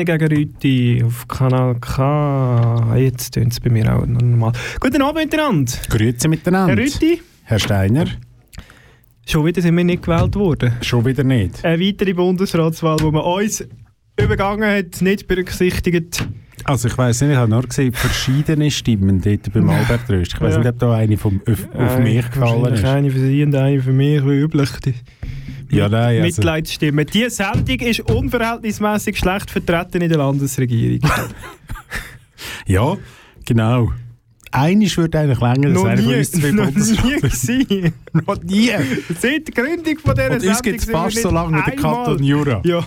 Steine 0.00 0.04
gegen 0.04 0.32
Rüti 0.32 1.02
auf 1.04 1.28
Kanal 1.28 1.76
K. 1.78 2.96
Jetzt 2.96 3.34
tun 3.34 3.48
es 3.48 3.60
bei 3.60 3.68
mir 3.68 3.94
auch 3.94 4.06
normal. 4.06 4.52
Guten 4.80 5.02
Abend 5.02 5.24
miteinander. 5.24 5.72
Grüezi 5.90 6.28
miteinander. 6.28 6.74
Herr 6.74 6.82
Rüti, 6.82 7.20
Herr 7.44 7.58
Steiner, 7.58 8.06
schon 9.26 9.44
wieder 9.44 9.60
sind 9.60 9.76
wir 9.76 9.84
nicht 9.84 10.02
gewählt 10.02 10.34
worden. 10.36 10.72
schon 10.80 11.04
wieder 11.04 11.22
nicht. 11.22 11.62
Eine 11.64 11.84
weitere 11.84 12.14
Bundesratswahl, 12.14 12.96
die 12.96 13.10
man 13.10 13.22
uns 13.22 13.64
übergangen 14.18 14.70
hat, 14.70 15.02
nicht 15.02 15.26
berücksichtigt. 15.26 16.26
Also 16.64 16.88
ich 16.88 16.96
weiss 16.98 17.20
nicht, 17.20 17.30
ich 17.30 17.36
habe 17.36 17.50
nur 17.50 17.62
gesehen, 17.62 17.92
verschiedene 17.92 18.70
Stimmen 18.70 19.20
dort 19.20 19.52
beim 19.52 19.68
Albert 19.70 20.08
Röst. 20.08 20.34
Ich 20.34 20.40
weiss 20.40 20.54
Ja. 20.54 20.58
nicht, 20.58 20.68
ob 20.68 20.78
da 20.78 20.94
eine 20.94 21.16
vom, 21.16 21.40
auf, 21.48 21.68
auf 21.74 21.96
Äh, 21.98 22.02
mich 22.02 22.30
gefallen 22.30 22.74
ist. 22.74 22.84
Eine 22.84 23.10
für 23.10 23.18
Sie 23.18 23.42
und 23.42 23.54
eine 23.54 23.80
für 23.82 23.92
mich, 23.92 24.24
wie 24.24 24.40
üblich. 24.40 24.70
Die 24.84 24.94
Ja, 25.70 25.88
nein, 25.88 26.22
also, 26.22 26.40
Mitleidsstimme. 26.40 27.04
Diese 27.04 27.30
Sendung 27.30 27.78
ist 27.80 28.00
unverhältnismäßig 28.00 29.16
schlecht 29.18 29.50
vertreten 29.50 30.02
in 30.02 30.08
der 30.08 30.18
Landesregierung. 30.18 31.00
ja, 32.66 32.96
genau. 33.44 33.92
Eines 34.52 34.96
würde 34.96 35.16
eigentlich 35.20 35.40
länger, 35.40 35.68
noch 35.68 35.84
einer 35.84 36.02
von 36.02 36.10
nie, 36.10 36.18
uns 36.18 36.32
zwei 36.32 36.50
nie 36.50 36.56
Bundesräte 36.56 37.20
gewesen. 37.20 37.94
Noch 38.26 38.42
nie. 38.42 38.70
Seit 39.20 39.46
der 39.46 39.54
Gründung 39.64 39.98
von 40.04 40.14
dieser 40.16 40.30
Und 40.32 40.44
uns 40.44 40.62
gibt 40.62 40.80
es 40.80 40.90
fast 40.90 41.22
so 41.22 41.30
lange 41.30 41.56
wie 41.56 41.70
der 41.70 41.76
Kanton 41.76 42.20
Jura. 42.24 42.60
Ja. 42.64 42.84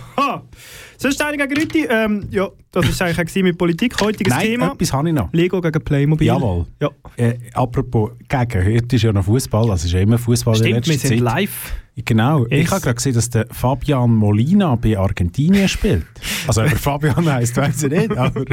Sonst 1.03 1.21
gegen 1.37 1.57
Rüti. 1.57 1.85
Ähm, 1.89 2.27
ja, 2.31 2.47
das 2.71 2.99
war 2.99 3.07
eigentlich 3.07 3.19
auch 3.19 3.43
mit 3.43 3.57
Politik. 3.57 3.99
Heutiges 4.01 4.33
Nein, 4.33 4.47
Thema. 4.47 4.71
etwas 4.73 4.93
habe 4.93 5.09
ich 5.09 5.15
noch. 5.15 5.31
Lego 5.33 5.61
gegen 5.61 5.83
Playmobil. 5.83 6.27
Jawohl. 6.27 6.65
Ja. 6.81 6.89
Äh, 7.17 7.35
apropos 7.53 8.11
gegen, 8.27 8.65
heute 8.65 8.95
ist 8.95 9.01
ja 9.01 9.11
noch 9.13 9.25
Fußball, 9.25 9.69
also 9.71 9.85
ist 9.85 9.93
ja 9.93 9.99
immer 9.99 10.17
Fußball 10.17 10.55
in 10.57 10.63
der 10.63 10.69
Stimmt, 10.81 10.87
wir 10.87 10.97
sind 10.97 11.09
Zeit. 11.09 11.19
live. 11.19 11.73
Genau, 12.05 12.45
Es- 12.45 12.51
ich 12.51 12.71
habe 12.71 12.81
gerade 12.81 12.95
gesehen, 12.95 13.13
dass 13.13 13.29
der 13.29 13.45
Fabian 13.51 14.15
Molina 14.15 14.73
bei 14.75 14.97
Argentinien 14.97 15.67
spielt. 15.69 16.05
Also, 16.47 16.61
ob 16.63 16.71
er 16.71 16.75
Fabian 16.77 17.31
heisst, 17.31 17.55
weiß 17.55 17.83
ich 17.83 17.91
nicht, 17.91 18.17
aber 18.17 18.41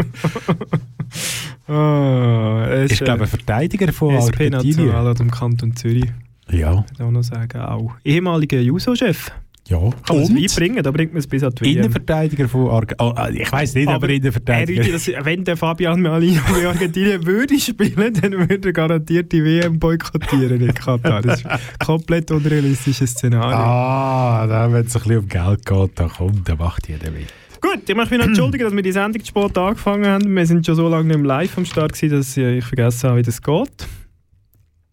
es, 2.70 2.92
ich 2.92 3.00
glaube, 3.00 3.22
ein 3.22 3.28
Verteidiger 3.28 3.92
von 3.92 4.14
SP 4.18 4.50
Argentinien. 4.52 4.86
National 4.88 5.14
dem 5.14 5.30
Kanton 5.30 5.74
Zürich. 5.76 6.06
Ja, 6.50 6.84
Ich 6.92 7.00
auch 7.00 7.10
noch 7.10 7.22
sagen, 7.22 7.60
auch. 7.60 7.92
Ehemaliger 8.04 8.58
Juso-Chef. 8.60 9.30
Ja. 9.70 9.78
Kann 9.78 10.16
man 10.16 10.22
es 10.22 10.30
Und 10.30 10.42
weit 10.42 10.56
bringen, 10.56 10.82
da 10.82 10.90
bringt 10.90 11.12
man 11.12 11.20
es 11.20 11.26
bis 11.26 11.42
an 11.42 11.52
die 11.54 11.64
WM. 11.64 11.76
Innenverteidiger 11.78 12.48
von 12.48 12.68
Argentinien. 12.68 13.14
Oh, 13.16 13.42
ich 13.42 13.52
weiß 13.52 13.74
nicht, 13.74 13.88
aber, 13.88 14.06
Herr 14.06 14.14
Innenverteidiger. 14.14 14.82
Rüdi, 14.82 14.92
das, 14.92 15.10
wenn 15.24 15.44
der 15.44 15.56
Fabian 15.56 16.02
Malino 16.02 16.40
bei 16.52 16.66
Argentinien 16.66 17.24
würde 17.26 17.58
spielen, 17.58 18.14
dann 18.14 18.32
würde 18.48 18.68
er 18.68 18.72
garantiert 18.72 19.32
die 19.32 19.44
WM 19.44 19.78
boykottieren 19.78 20.60
in 20.60 20.74
Katar. 20.74 21.22
Das 21.22 21.40
ist 21.40 21.46
ein 21.46 21.58
komplett 21.78 22.30
unrealistisches 22.30 23.12
Szenario. 23.12 23.56
Ah, 23.56 24.46
da, 24.46 24.72
wenn 24.72 24.86
es 24.86 24.96
ein 24.96 25.02
bisschen 25.02 25.18
um 25.18 25.28
Geld 25.28 25.64
geht, 25.64 25.90
dann 25.94 26.08
kommt, 26.08 26.48
dann 26.48 26.58
macht 26.58 26.88
jeder 26.88 27.10
mit. 27.10 27.32
Gut, 27.60 27.82
ich 27.86 27.94
möchte 27.94 28.14
mich 28.14 28.20
noch 28.20 28.28
entschuldigen, 28.28 28.64
dass 28.64 28.74
wir 28.74 28.82
die 28.82 28.92
Sendung 28.92 29.22
zu 29.22 29.28
spät 29.28 29.58
angefangen 29.58 30.06
haben. 30.06 30.34
Wir 30.34 30.46
sind 30.46 30.64
schon 30.64 30.76
so 30.76 30.88
lange 30.88 31.08
nicht 31.08 31.16
im 31.16 31.24
Live 31.24 31.58
am 31.58 31.66
Start 31.66 31.92
gewesen, 31.92 32.16
dass 32.16 32.36
ich 32.36 32.64
vergessen 32.64 33.10
habe, 33.10 33.18
wie 33.18 33.22
das 33.22 33.42
geht. 33.42 33.86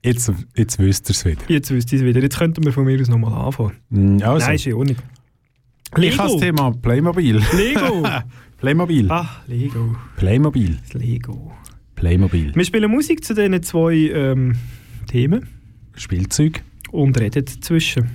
Jetzt, 0.03 0.31
jetzt 0.55 0.79
wisst 0.79 1.09
ihr 1.09 1.11
es 1.11 1.25
wieder. 1.25 1.41
Jetzt 1.47 1.71
wüsste 1.71 1.95
ich 1.95 2.01
es 2.01 2.07
wieder. 2.07 2.21
Jetzt 2.21 2.37
könnten 2.37 2.63
wir 2.63 2.71
von 2.71 2.85
mir 2.85 2.99
aus 3.01 3.07
nochmal 3.09 3.33
anfangen. 3.33 3.73
Mm, 3.89 4.21
Also, 4.23 4.45
Nein, 4.45 4.55
ist 4.55 4.65
ja 4.65 4.75
auch 4.75 4.83
nicht. 4.83 5.01
ich 5.97 6.17
habe 6.17 6.31
das 6.31 6.39
Thema 6.41 6.71
Playmobil. 6.71 7.41
Lego! 7.55 8.07
Playmobil. 8.57 9.11
ah, 9.11 9.27
Lego. 9.47 9.95
Playmobil. 10.15 10.77
Das 10.83 10.93
Lego. 11.01 11.51
Playmobil. 11.95 12.55
Wir 12.55 12.65
spielen 12.65 12.89
Musik 12.91 13.23
zu 13.23 13.33
diesen 13.35 13.61
zwei 13.63 13.93
ähm, 13.95 14.55
Themen 15.07 15.47
Spielzeug. 15.95 16.63
und 16.91 17.19
reden 17.19 17.45
dazwischen. 17.45 18.09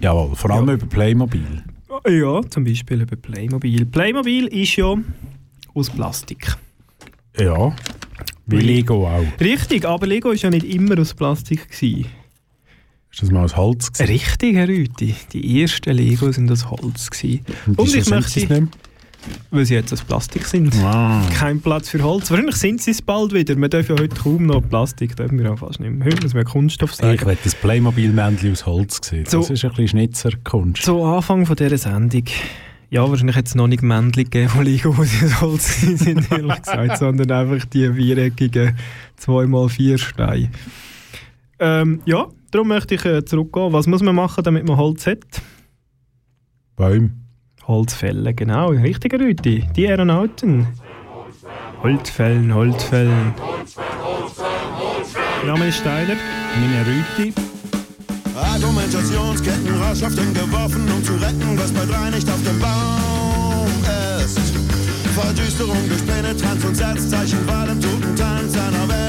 Jawohl, 0.00 0.34
vor 0.36 0.50
allem 0.50 0.68
Ja. 0.68 0.74
über 0.74 0.86
Playmobil. 0.86 1.62
Ja, 2.08 2.40
zum 2.48 2.64
Beispiel 2.64 3.02
über 3.02 3.16
Playmobil. 3.16 3.84
Playmobil 3.86 4.46
ist 4.46 4.76
ja 4.76 4.94
aus 5.74 5.90
Plastik. 5.90 6.54
Ja. 7.38 7.74
Wie 8.50 8.60
Lego 8.60 9.06
auch. 9.06 9.24
Richtig, 9.40 9.84
aber 9.84 10.06
Lego 10.06 10.30
ist 10.30 10.42
ja 10.42 10.50
nicht 10.50 10.64
immer 10.64 10.98
aus 10.98 11.14
Plastik. 11.14 11.68
Gewesen. 11.70 12.06
Ist 13.12 13.22
das 13.22 13.30
mal 13.30 13.44
aus 13.44 13.56
Holz 13.56 13.92
gewesen? 13.92 14.10
Richtig, 14.12 14.54
Herr 14.54 14.68
Rüti. 14.68 15.14
Die 15.32 15.62
ersten 15.62 15.92
Lego 15.96 16.30
sind 16.30 16.50
aus 16.50 16.70
Holz. 16.70 17.10
Gewesen. 17.10 17.40
Und 17.66 17.78
wieso 17.78 17.98
ich 17.98 18.08
möchte, 18.08 18.68
weil 19.50 19.66
sie 19.66 19.74
jetzt 19.74 19.92
aus 19.92 20.02
Plastik 20.02 20.44
sind. 20.46 20.74
mehr? 20.74 20.86
Ah. 20.86 21.28
Kein 21.34 21.60
Platz 21.60 21.90
für 21.90 22.02
Holz. 22.02 22.30
Wahrscheinlich 22.30 22.56
sind 22.56 22.80
sie 22.80 22.92
es 22.92 23.02
bald 23.02 23.32
wieder. 23.34 23.56
Wir 23.56 23.68
dürfen 23.68 23.96
ja 23.96 24.02
heute 24.02 24.16
kaum 24.16 24.46
noch 24.46 24.60
Plastik, 24.66 25.16
dürfen 25.16 25.38
wir 25.38 25.52
auch 25.52 25.58
fast 25.58 25.80
nicht 25.80 25.92
mehr. 25.92 26.06
Heute 26.06 26.22
muss 26.22 26.34
man 26.34 26.44
Kunststoff 26.44 26.92
Ich 26.92 26.96
sagen. 26.96 27.26
will 27.26 27.36
das 27.42 27.54
Playmobil-Männchen 27.56 28.52
aus 28.52 28.64
Holz 28.64 29.00
sehen. 29.02 29.26
So. 29.26 29.38
Das 29.40 29.50
ist 29.50 29.64
ein 29.64 29.70
bisschen 29.70 29.88
Schnitzerkunst. 29.88 30.82
Zu 30.82 31.02
Anfang 31.02 31.44
von 31.46 31.56
dieser 31.56 31.78
Sendung. 31.78 32.24
Ja, 32.92 33.08
wahrscheinlich 33.08 33.36
hat 33.36 33.46
es 33.46 33.54
noch 33.54 33.68
nicht 33.68 33.84
Männchen 33.84 34.24
gegeben 34.24 34.48
von 34.48 34.64
Lego, 34.64 34.92
die 34.92 35.04
sie 35.04 35.40
Holz 35.40 35.80
sind, 35.80 36.08
ehrlich 36.32 36.60
gesagt, 36.60 36.98
sondern 36.98 37.30
einfach 37.30 37.64
die 37.66 37.88
viereckigen 37.92 38.76
2x4 39.24 39.96
Steine. 39.96 40.50
Ähm, 41.60 42.02
ja, 42.04 42.26
darum 42.50 42.66
möchte 42.68 42.96
ich 42.96 43.04
äh, 43.04 43.24
zurückgehen. 43.24 43.72
Was 43.72 43.86
muss 43.86 44.02
man 44.02 44.16
machen, 44.16 44.42
damit 44.42 44.66
man 44.66 44.76
Holz 44.76 45.06
hat? 45.06 45.18
Bäume. 46.74 47.10
Holzfällen, 47.68 48.34
genau. 48.34 48.70
Richtiger 48.70 49.20
Rüti. 49.20 49.68
Die 49.76 49.86
Aeronauten. 49.86 50.66
Holzfällen, 51.84 52.52
Holzfällen. 52.52 53.34
Mein 55.38 55.46
Name 55.46 55.68
ist 55.68 55.78
Steiner. 55.78 56.16
Meine 56.58 56.86
Rüti. 56.86 57.32
Argumentationsketten 58.42 59.82
rasch 59.82 60.02
auf 60.02 60.14
den 60.14 60.32
geworfen, 60.34 60.88
um 60.90 61.04
zu 61.04 61.12
retten, 61.14 61.58
was 61.58 61.70
bei 61.72 61.84
drei 61.84 62.10
nicht 62.10 62.28
auf 62.28 62.42
dem 62.42 62.58
Baum 62.58 63.68
ist. 64.24 64.38
Verdüsterung 65.14 65.88
durch 65.88 66.06
Penetranz 66.06 66.64
und 66.64 66.76
Satzzeichen, 66.76 67.46
Wahl 67.46 67.68
im 67.68 67.80
toten 67.80 68.16
Tanz 68.16 68.56
einer 68.56 68.88
Welt, 68.88 68.99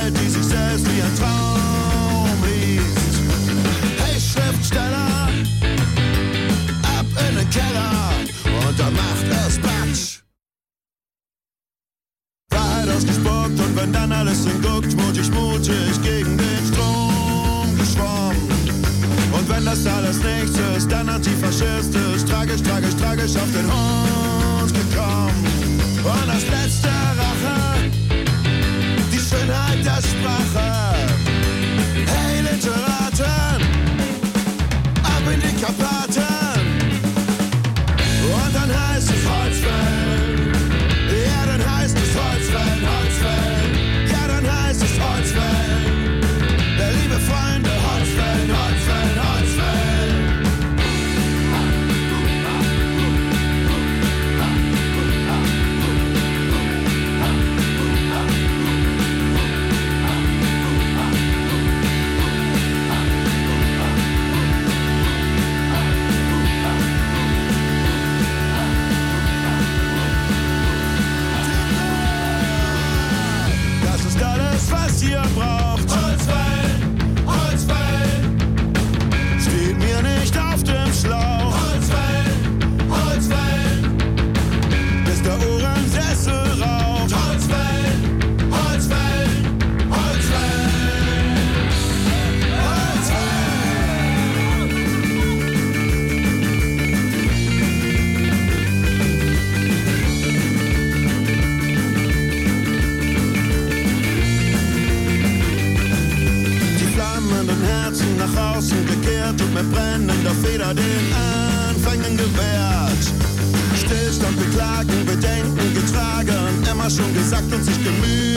schon 116.98 117.14
gesagt 117.14 117.54
und 117.54 117.64
sich 117.64 117.78
gemütlich 117.84 118.31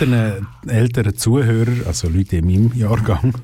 älteren, 0.00 0.46
älteren 0.66 1.16
Zuhörer, 1.16 1.86
also 1.86 2.08
Leute 2.08 2.38
in 2.38 2.46
meinem 2.46 2.72
Jahrgang, 2.74 3.34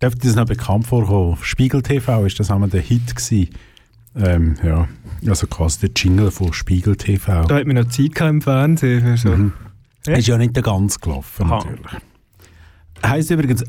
dürfte 0.00 0.26
das 0.26 0.36
noch 0.36 0.46
bekannt 0.46 0.86
vorkommen. 0.86 1.38
Spiegel 1.42 1.82
TV 1.82 2.26
ist 2.26 2.38
das 2.40 2.50
einmal 2.50 2.68
der 2.68 2.80
Hit 2.80 3.14
gewesen. 3.14 3.50
Ähm, 4.16 4.56
ja, 4.62 4.88
also 5.26 5.46
quasi 5.46 5.88
der 5.88 5.90
Jingle 5.96 6.30
von 6.30 6.52
Spiegel 6.52 6.96
TV. 6.96 7.44
Da 7.46 7.56
hat 7.56 7.66
man 7.66 7.76
noch 7.76 7.88
Zeit 7.88 8.20
im 8.20 8.40
Fernsehen. 8.40 9.00
Für 9.00 9.16
so. 9.16 9.36
Mhm. 9.36 9.52
Ja. 10.06 10.14
Ist 10.16 10.28
ja 10.28 10.38
nicht 10.38 10.54
ganz 10.54 11.00
gelaufen, 11.00 11.46
Aha. 11.46 11.56
natürlich. 11.64 12.02
Heißt 13.04 13.30
übrigens 13.30 13.64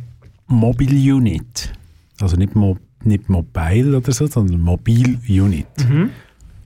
Mobile 0.48 1.16
Unit. 1.16 1.74
Also 2.20 2.36
nicht, 2.36 2.56
Mo 2.56 2.78
nicht 3.04 3.30
Mobile 3.30 3.98
oder 3.98 4.12
so, 4.12 4.28
sondern 4.28 4.60
Mobil 4.60 5.18
Unit. 5.28 5.68
Mhm. 5.88 6.12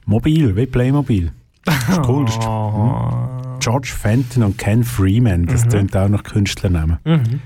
Mobil, 0.06 0.56
wie 0.56 0.66
Playmobil. 0.66 1.32
Das 1.66 1.90
ist 1.90 2.08
cool. 2.08 2.26
Das 2.26 2.36
ist, 2.36 2.44
hm. 2.46 3.60
George 3.60 3.90
Fenton 3.96 4.44
und 4.44 4.58
Ken 4.58 4.84
Freeman, 4.84 5.46
das 5.46 5.66
Mhm. 5.66 5.70
tönt 5.70 5.98
auch 5.98 6.08
nach 6.10 6.24
Künstlernamen. 6.24 6.98
Mhm. 7.04 7.42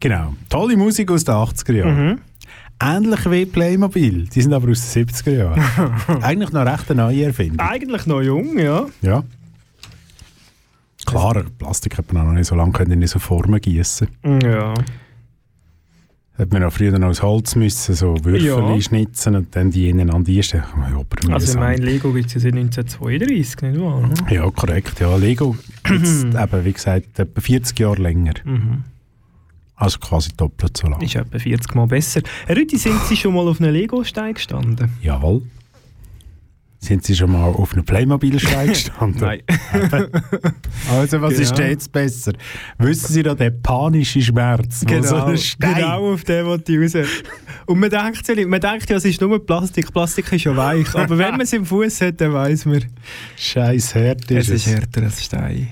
Genau. 0.00 0.34
Tolle 0.48 0.76
Musik 0.76 1.10
aus 1.10 1.24
den 1.24 1.34
80er 1.34 1.72
Jahren. 1.74 2.06
Mhm. 2.06 2.18
Ähnlich 2.80 3.30
wie 3.30 3.44
Playmobil. 3.44 4.28
Die 4.28 4.40
sind 4.40 4.52
aber 4.52 4.70
aus 4.70 4.92
den 4.92 5.06
70er 5.06 5.32
Jahren. 5.32 5.62
Eigentlich 6.22 6.52
noch 6.52 6.64
recht 6.64 6.90
eine 6.90 7.02
neue 7.02 7.24
Erfindung. 7.24 7.58
Eigentlich 7.66 8.06
noch 8.06 8.22
jung, 8.22 8.56
ja. 8.58 8.86
Ja. 9.02 9.24
Klar, 11.06 11.44
Plastik 11.58 11.98
hat 11.98 12.12
man 12.12 12.22
auch 12.22 12.26
noch 12.28 12.34
nicht 12.34 12.46
so 12.46 12.54
lange 12.54 12.72
können 12.72 13.00
in 13.02 13.08
so 13.08 13.18
Formen 13.18 13.60
gießen. 13.60 14.08
Ja. 14.42 14.74
Hat 16.38 16.52
man 16.52 16.62
auch 16.62 16.72
früher 16.72 16.96
noch 16.98 17.08
aus 17.08 17.20
Holz 17.22 17.56
müssen, 17.56 17.94
so 17.96 18.14
Würfel 18.22 18.44
Ja. 18.44 18.80
schnitzen 18.80 19.34
und 19.34 19.56
dann 19.56 19.72
die 19.72 19.88
ineinander 19.88 20.30
einstellen. 20.30 20.62
Ja, 21.28 21.34
Also 21.34 21.58
mein 21.58 21.78
Lego 21.82 22.12
gibt 22.12 22.28
es 22.28 22.34
ja 22.34 22.40
seit 22.40 22.54
1932, 22.54 23.62
nicht 23.62 23.80
wahr? 23.80 24.00
ne? 24.06 24.14
ja, 24.30 24.48
korrekt. 24.50 25.00
Ja, 25.00 25.16
Lego 25.16 25.56
jetzt 25.90 26.24
eben, 26.34 26.64
wie 26.64 26.72
gesagt, 26.72 27.18
etwa 27.18 27.40
40 27.40 27.78
Jahre 27.80 28.00
länger. 28.02 28.34
Mhm. 28.44 28.84
Also 29.74 29.98
quasi 29.98 30.30
doppelt 30.36 30.76
so 30.76 30.88
lang. 30.88 31.00
Ist 31.02 31.16
etwa 31.16 31.38
40 31.38 31.74
Mal 31.74 31.86
besser. 31.86 32.20
Herr 32.46 32.56
Rüdi, 32.56 32.78
sind 32.78 33.00
Sie 33.08 33.16
schon 33.16 33.34
mal 33.34 33.46
auf 33.48 33.60
einem 33.60 33.72
Lego-Stein 33.72 34.34
gestanden? 34.34 34.90
Jawohl. 35.02 35.42
Sind 36.80 37.04
Sie 37.04 37.16
schon 37.16 37.32
mal 37.32 37.44
auf 37.46 37.72
einem 37.72 37.84
Playmobil-Stein 37.84 38.68
gestanden? 38.68 39.20
Nein. 39.20 39.42
Also, 40.90 41.20
was 41.20 41.30
Genau. 41.34 41.42
ist 41.42 41.58
denn 41.58 41.70
jetzt 41.70 41.90
besser? 41.92 42.32
Wissen 42.78 43.12
Sie 43.12 43.22
da 43.24 43.34
den 43.34 43.60
panischen 43.62 44.22
Schmerz, 44.22 44.84
wo 44.86 45.02
so 45.02 45.16
Genau, 45.16 45.34
genau 45.58 46.12
auf 46.14 46.22
den 46.24 46.46
wollte 46.46 46.72
ich 46.72 46.94
raus. 46.94 47.08
Und 47.66 47.80
man 47.80 47.90
denkt, 47.90 48.26
ja 48.28 48.46
man 48.46 48.60
denkt 48.60 48.88
ja, 48.88 48.96
es 48.96 49.04
ist 49.04 49.20
nur 49.20 49.44
Plastik. 49.44 49.92
Plastik 49.92 50.32
ist 50.32 50.44
ja 50.44 50.56
weich. 50.56 50.94
Aber 50.94 51.18
wenn 51.18 51.32
man 51.32 51.40
es 51.42 51.52
im 51.52 51.66
Fuß 51.66 52.00
hat, 52.00 52.20
dann 52.20 52.32
weiss 52.32 52.64
man, 52.64 52.84
Scheiß 53.36 53.94
hart 53.96 54.30
ist 54.30 54.48
es 54.48 54.54
es. 54.54 54.66
ist 54.66 54.74
härter 54.74 55.02
als 55.02 55.24
Stein. 55.24 55.68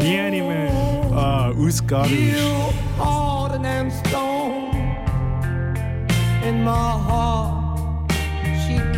Nie 0.00 0.30
nicht 0.30 0.46
mehr. 0.46 0.70
Ah, 1.12 1.50
than 3.62 3.90
stone. 3.90 4.70
In 6.46 6.62
my 6.62 6.70
heart, 6.70 7.63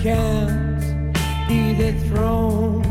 can't 0.07 1.13
be 1.49 1.75
dethroned. 1.75 2.87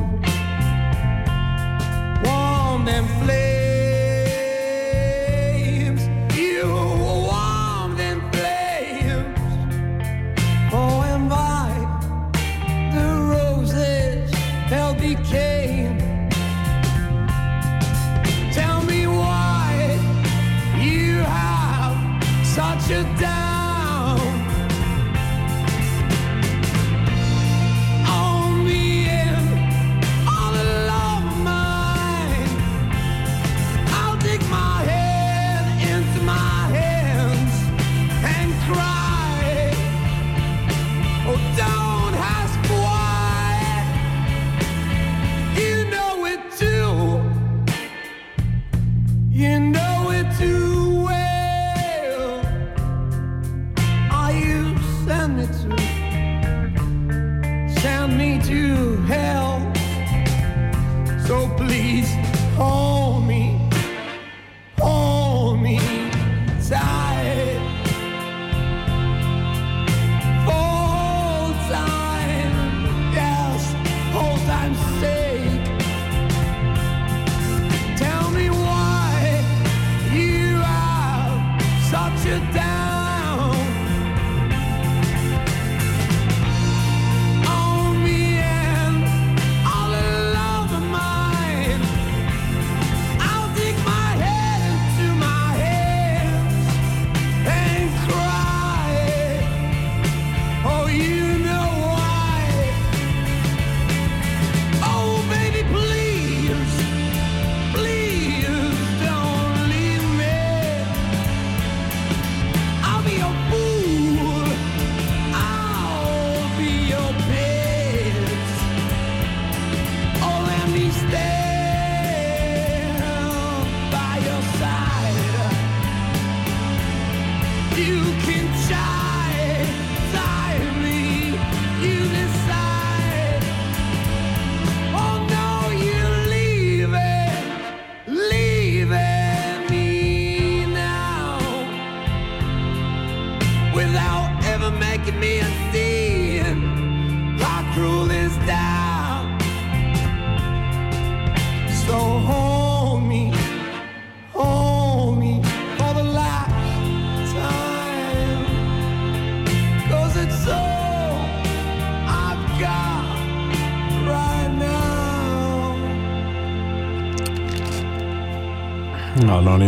Warm 2.26 2.84
them 2.84 3.08
flames, 3.22 3.62
you 6.38 6.68
warm 7.30 7.96
them 7.96 8.20
flames. 8.34 9.40
Oh, 10.74 11.04
and 11.12 11.30
by 11.30 11.72
the 12.96 13.08
roses 13.34 14.30
hell 14.72 14.94
became. 14.94 15.98
Tell 18.52 18.80
me 18.84 19.08
why 19.08 19.98
you 20.82 21.20
have 21.20 21.98
such 22.46 22.90
you 22.90 23.35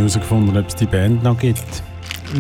herausgefunden, 0.08 0.58
ob 0.58 0.68
es 0.68 0.76
die 0.76 0.86
Band 0.86 1.24
noch 1.24 1.38
gibt. 1.38 1.84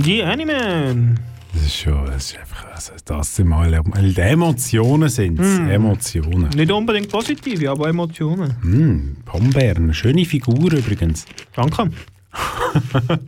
Die 0.06 0.24
Animan. 0.24 1.20
Das 1.54 1.64
ist 1.64 1.76
schon, 1.78 2.06
das 2.06 2.32
ist 2.32 2.38
einfach, 2.40 2.66
also 2.74 2.94
das 3.04 3.36
sind 3.36 3.48
mal 3.48 3.74
Emotionen 3.74 5.10
sind 5.10 5.40
es, 5.40 5.60
Emotionen. 5.60 6.50
Nicht 6.56 6.72
unbedingt 6.72 7.10
positive, 7.10 7.70
aber 7.70 7.90
Emotionen. 7.90 8.56
Hm, 8.62 9.18
Pombeeren, 9.26 9.86
eine 9.86 9.94
schöne 9.94 10.26
Figur 10.26 10.72
übrigens. 10.72 11.26
Danke. 11.56 11.90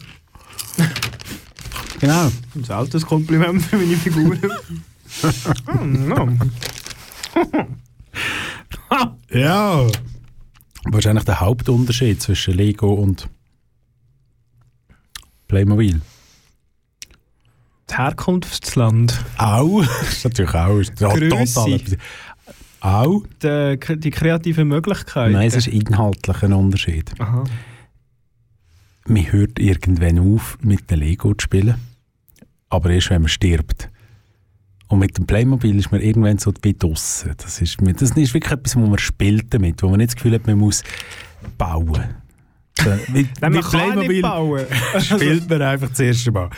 Genau. 1.99 2.31
Ein 2.55 2.63
seltenes 2.63 3.05
Kompliment 3.05 3.61
für 3.61 3.75
meine 3.75 3.97
Figur. 3.97 4.37
Hm, 5.65 6.09
ja. 8.93 9.17
Ja. 9.33 9.87
Eigentlich 10.85 11.23
der 11.25 11.39
Hauptunterschied 11.41 12.21
zwischen 12.21 12.53
Lego 12.53 12.93
und 12.93 13.27
Playmobil? 15.49 15.99
Das 17.87 17.97
Herkunftsland. 17.97 19.19
Au. 19.37 19.81
Das 19.99 20.13
ist 20.13 20.23
natürlich 20.23 20.53
auch 20.53 20.77
ist 20.77 20.99
ja, 21.01 21.09
Grösse. 21.09 21.53
total 21.53 21.73
etwas. 21.73 21.97
Au. 22.81 23.23
Die, 23.43 23.99
die 23.99 24.11
kreative 24.11 24.63
Möglichkeit. 24.63 25.33
Nein, 25.33 25.47
es 25.47 25.55
ist 25.55 25.67
inhaltlich 25.67 26.43
ein 26.43 26.53
Unterschied. 26.53 27.11
Aha. 27.19 27.43
Man 29.07 29.31
hört 29.31 29.59
irgendwann 29.59 30.19
auf, 30.19 30.57
mit 30.61 30.89
dem 30.89 30.99
Lego 30.99 31.33
zu 31.33 31.43
spielen. 31.45 31.75
Aber 32.69 32.91
erst, 32.91 33.09
wenn 33.09 33.23
man 33.23 33.29
stirbt. 33.29 33.89
Und 34.87 34.99
mit 34.99 35.17
dem 35.17 35.25
Playmobil 35.25 35.77
ist 35.77 35.91
man 35.91 36.01
irgendwann 36.01 36.37
so 36.37 36.51
ein 36.51 36.61
bisschen. 36.61 37.35
Das 37.37 37.61
ist, 37.61 37.77
das 37.81 38.11
ist 38.11 38.33
wirklich 38.33 38.51
etwas, 38.51 38.75
wo 38.75 38.85
man 38.85 38.99
spielt 38.99 39.51
damit, 39.53 39.81
wo 39.81 39.89
man 39.89 39.97
nicht 39.97 40.09
das 40.09 40.15
Gefühl 40.15 40.35
hat, 40.35 40.45
man 40.45 40.59
muss 40.59 40.83
bauen. 41.57 42.18
So, 42.83 42.89
mit, 43.13 43.27
Nein, 43.41 43.53
man 43.53 43.99
mit 43.99 44.07
nicht 44.07 44.21
bauen. 44.21 44.65
spielt 44.99 45.49
man 45.49 45.61
einfach 45.61 45.89
das 45.89 45.99
erste 45.99 46.31
Mal. 46.31 46.49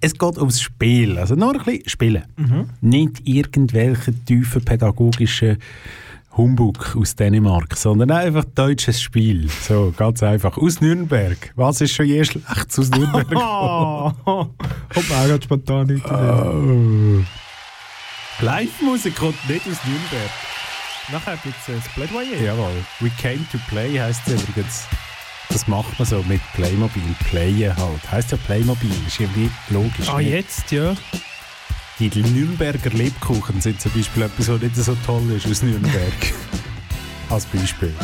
Es 0.00 0.12
geht 0.12 0.38
ums 0.38 0.60
Spiel. 0.60 1.18
Also 1.18 1.34
nur 1.34 1.54
ein 1.54 1.64
bisschen 1.64 1.88
spielen. 1.88 2.22
Mhm. 2.36 2.70
Nicht 2.80 3.26
irgendwelche 3.26 4.12
tiefen 4.24 4.64
pädagogischen 4.64 5.58
Humbug 6.36 6.96
aus 6.96 7.14
Dänemark, 7.14 7.76
sondern 7.76 8.10
einfach 8.10 8.44
deutsches 8.44 9.02
Spiel. 9.02 9.48
So, 9.48 9.92
ganz 9.94 10.22
einfach. 10.22 10.56
Aus 10.56 10.80
Nürnberg. 10.80 11.52
Was 11.56 11.80
ist 11.82 11.94
schon 11.94 12.06
je 12.06 12.24
schlecht 12.24 12.78
aus 12.78 12.90
Nürnberg? 12.90 13.26
Oh, 13.34 14.10
mir 14.24 15.16
auch 15.16 15.28
gerade 15.28 15.42
spontan 15.42 16.02
oh. 16.04 17.24
Live-Musik 18.42 19.14
kommt 19.16 19.48
nicht 19.48 19.66
aus 19.68 19.78
Nürnberg. 19.84 20.30
Nachher 21.10 21.36
gibt 21.42 21.56
es 21.66 21.74
das 21.74 21.92
Plädoyer. 21.94 22.40
Jawohl. 22.40 22.84
We 23.00 23.10
came 23.20 23.44
to 23.50 23.58
play 23.68 23.98
heisst 23.98 24.26
es 24.26 24.42
übrigens. 24.42 24.84
Das 25.48 25.66
macht 25.66 25.98
man 25.98 26.06
so 26.06 26.22
mit 26.28 26.40
Playmobil. 26.54 27.02
Playen 27.28 27.76
halt. 27.76 28.10
Heißt 28.10 28.30
ja 28.32 28.38
Playmobil. 28.38 28.90
Ist 29.06 29.20
irgendwie 29.20 29.50
logisch. 29.70 30.08
Ah, 30.08 30.18
nicht? 30.18 30.30
jetzt, 30.30 30.70
ja. 30.70 30.94
Die 31.98 32.08
Nürnberger 32.08 32.90
Lebkuchen 32.90 33.60
sind 33.60 33.80
zum 33.80 33.92
Beispiel 33.92 34.22
etwas, 34.22 34.48
was 34.48 34.60
nicht 34.60 34.76
so 34.76 34.96
toll 35.06 35.30
ist 35.30 35.46
aus 35.46 35.62
Nürnberg. 35.62 36.12
Als 37.28 37.46
Beispiel. 37.46 37.94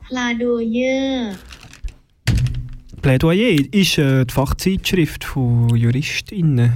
Plaidoyer. 0.09 1.35
Plädoyer 3.01 3.57
ist 3.71 3.97
äh, 3.99 4.25
die 4.25 4.33
Fachzeitschrift 4.33 5.23
von 5.25 5.75
JuristInnen 5.75 6.71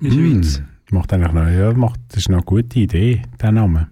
in 0.00 0.08
der 0.08 0.12
Hm, 0.12 0.42
Schweiz. 0.42 0.62
macht 0.90 1.12
eigentlich 1.12 1.32
noch, 1.32 1.46
ja, 1.48 1.72
macht, 1.74 2.00
das 2.08 2.18
ist 2.20 2.28
noch 2.30 2.38
eine 2.38 2.44
gute 2.46 2.78
Idee, 2.78 3.22
der 3.40 3.52
Name. 3.52 3.88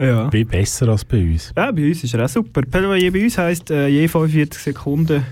Ja. 0.00 0.28
Besser 0.28 0.88
als 0.88 1.04
bei 1.04 1.22
uns. 1.22 1.52
ja, 1.56 1.70
bei 1.70 1.88
uns 1.88 2.02
ist 2.02 2.14
er 2.14 2.24
auch 2.24 2.28
super. 2.28 2.62
Plädoyer 2.62 3.10
bei 3.12 3.24
uns 3.24 3.38
heisst 3.38 3.70
äh, 3.70 3.88
je 3.88 4.08
45 4.08 4.60
Sekunden 4.60 5.22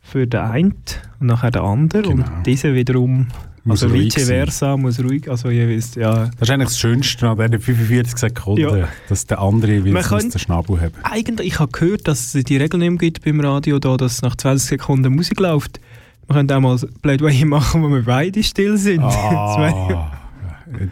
für 0.00 0.26
den 0.26 0.40
einen 0.40 0.74
und 1.20 1.26
nachher 1.28 1.50
den 1.50 1.62
anderen. 1.62 2.02
Genau. 2.18 2.26
Und 2.36 2.46
dieser 2.46 2.74
wiederum, 2.74 3.28
Muss 3.62 3.82
also 3.82 3.94
ruhig 3.94 4.14
vice 4.14 4.26
versa, 4.26 4.76
muss 4.76 5.02
ruhig, 5.02 5.30
also 5.30 5.48
jeweils, 5.48 5.94
ja. 5.94 6.24
Das 6.38 6.42
ist 6.42 6.50
eigentlich 6.50 6.68
das 6.68 6.78
Schönste 6.78 7.28
an 7.28 7.38
diesen 7.38 7.60
45 7.60 8.18
Sekunden, 8.18 8.60
Ja. 8.60 8.88
dass 9.08 9.24
der 9.26 9.38
andere 9.40 9.80
könnte- 9.80 10.28
den 10.28 10.38
Schnabel 10.38 10.80
haben. 10.80 10.92
Eigentlich, 11.04 11.46
ich 11.54 11.58
habe 11.60 11.72
gehört, 11.72 12.06
dass 12.06 12.34
es 12.34 12.44
die 12.44 12.56
Regel 12.58 12.80
nicht 12.80 12.98
gibt 12.98 13.24
beim 13.24 13.40
Radio, 13.40 13.78
da, 13.78 13.96
dass 13.96 14.20
nach 14.20 14.36
20 14.36 14.68
Sekunden 14.68 15.14
Musik 15.14 15.40
läuft. 15.40 15.80
Wir 16.26 16.36
können 16.36 16.50
auch 16.52 16.60
mal 16.60 16.78
Plädoyer 17.00 17.46
machen, 17.46 17.82
wo 17.82 17.88
wir 17.88 18.02
beide 18.02 18.42
still 18.42 18.76
sind. 18.76 19.00
Ah, 19.02 20.10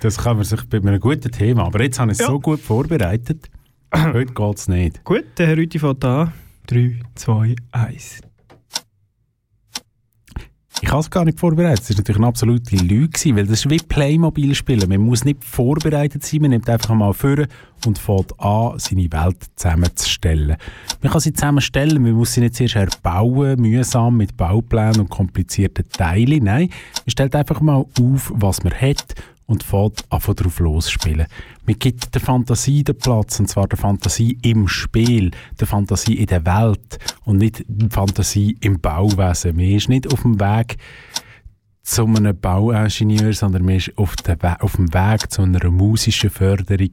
das 0.00 0.18
kann 0.18 0.36
man 0.36 0.44
sich 0.44 0.62
bei 0.68 0.78
einem 0.78 1.00
guten 1.00 1.30
Thema. 1.30 1.64
Aber 1.64 1.82
jetzt 1.82 1.98
habe 1.98 2.12
ich 2.12 2.18
es 2.18 2.20
Ja. 2.20 2.26
so 2.28 2.40
gut 2.40 2.60
vorbereitet. 2.60 3.50
Heute 3.94 4.32
geht 4.32 4.56
es 4.56 4.68
nicht. 4.68 5.04
Gut, 5.04 5.24
der 5.38 5.48
Herr 5.48 5.56
Rüti 5.56 5.78
fängt 5.78 6.04
an. 6.04 6.32
3, 6.66 7.00
2, 7.14 7.56
1. 7.72 8.20
Ich 10.84 10.90
habe 10.90 11.00
es 11.00 11.10
gar 11.10 11.24
nicht 11.24 11.38
vorbereitet. 11.38 11.78
Das 11.80 11.90
war 11.90 11.96
natürlich 11.98 12.16
eine 12.18 12.26
absolute 12.26 12.76
Lüge, 12.76 13.36
weil 13.36 13.46
das 13.46 13.60
ist 13.64 13.70
wie 13.70 13.76
Playmobil 13.76 14.52
spielen. 14.54 14.88
Man 14.88 15.00
muss 15.00 15.24
nicht 15.24 15.44
vorbereitet 15.44 16.24
sein, 16.24 16.40
man 16.40 16.50
nimmt 16.50 16.68
einfach 16.68 16.92
mal 16.94 17.12
vor 17.12 17.36
und 17.86 17.98
fängt 17.98 18.40
an, 18.40 18.78
seine 18.78 19.12
Welt 19.12 19.36
zusammenzustellen. 19.54 20.56
Man 21.00 21.12
kann 21.12 21.20
sie 21.20 21.32
zusammenstellen, 21.32 22.02
man 22.02 22.12
muss 22.12 22.32
sie 22.32 22.40
nicht 22.40 22.56
zuerst 22.56 22.74
erbauen, 22.76 23.60
mühsam 23.60 24.16
mit 24.16 24.36
Bauplänen 24.36 25.00
und 25.02 25.08
komplizierten 25.10 25.88
Teilen. 25.88 26.44
Nein, 26.44 26.68
man 27.04 27.10
stellt 27.10 27.36
einfach 27.36 27.60
mal 27.60 27.76
auf, 27.76 28.32
was 28.34 28.64
man 28.64 28.72
hat 28.72 29.14
und 29.52 29.62
fängt 29.62 30.10
einfach 30.10 30.34
drauf 30.34 30.60
losspielen. 30.60 31.26
Man 31.66 31.78
gibt 31.78 32.14
der 32.14 32.22
Fantasie 32.22 32.82
den 32.82 32.96
Platz, 32.96 33.38
und 33.38 33.48
zwar 33.48 33.68
der 33.68 33.78
Fantasie 33.78 34.38
im 34.42 34.66
Spiel, 34.66 35.30
der 35.60 35.66
Fantasie 35.66 36.14
in 36.14 36.26
der 36.26 36.46
Welt 36.46 36.98
und 37.24 37.36
nicht 37.36 37.62
die 37.68 37.90
Fantasie 37.90 38.56
im 38.60 38.80
Bauwesen. 38.80 39.54
Man 39.54 39.66
ist 39.66 39.90
nicht 39.90 40.10
auf 40.10 40.22
dem 40.22 40.40
Weg 40.40 40.78
zu 41.82 42.06
einem 42.06 42.38
Bauingenieur, 42.38 43.34
sondern 43.34 43.66
man 43.66 43.76
ist 43.76 43.96
auf, 43.98 44.16
der 44.16 44.62
auf 44.64 44.76
dem 44.76 44.92
Weg 44.94 45.30
zu 45.30 45.42
einer 45.42 45.70
musischen 45.70 46.30
Förderung 46.30 46.90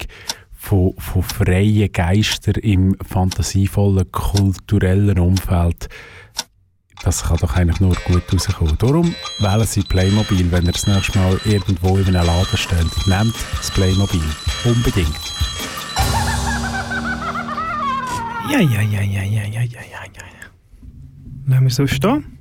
von, 0.52 0.93
von 0.98 1.24
freien 1.24 1.91
Geistern 1.93 2.56
im 2.56 2.98
fantasievollen 3.08 4.12
kulturellen 4.12 5.17
Umfeld. 5.17 5.88
Das 7.04 7.24
kann 7.24 7.38
doch 7.38 7.56
eigentlich 7.56 7.80
nur 7.80 7.96
gut 8.06 8.24
rauskommen. 8.32 8.78
Darum 8.78 9.16
wählen 9.40 9.66
Sie 9.66 9.82
Playmobil, 9.82 10.52
wenn 10.52 10.66
ihr 10.66 10.74
das 10.74 10.86
nächste 10.86 11.18
Mal 11.18 11.40
irgendwo 11.46 11.98
in 11.98 12.08
einem 12.08 12.26
Laden 12.26 12.58
steht. 12.58 13.08
Nehmt 13.08 13.36
das 13.58 13.72
Playmobil. 13.72 14.24
Unbedingt. 14.66 15.16
Ja, 18.52 18.60
ja, 18.60 18.82
ja, 18.82 19.02
ja, 19.02 19.24
ja, 19.24 19.44
ja, 19.44 19.62
ja, 19.62 19.62
ja, 19.62 19.82
ja. 19.82 20.00
Lassen 21.46 21.64
wir 21.64 21.70
so 21.72 21.88
stehen. 21.88 22.40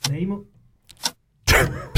Playmo 0.00 0.44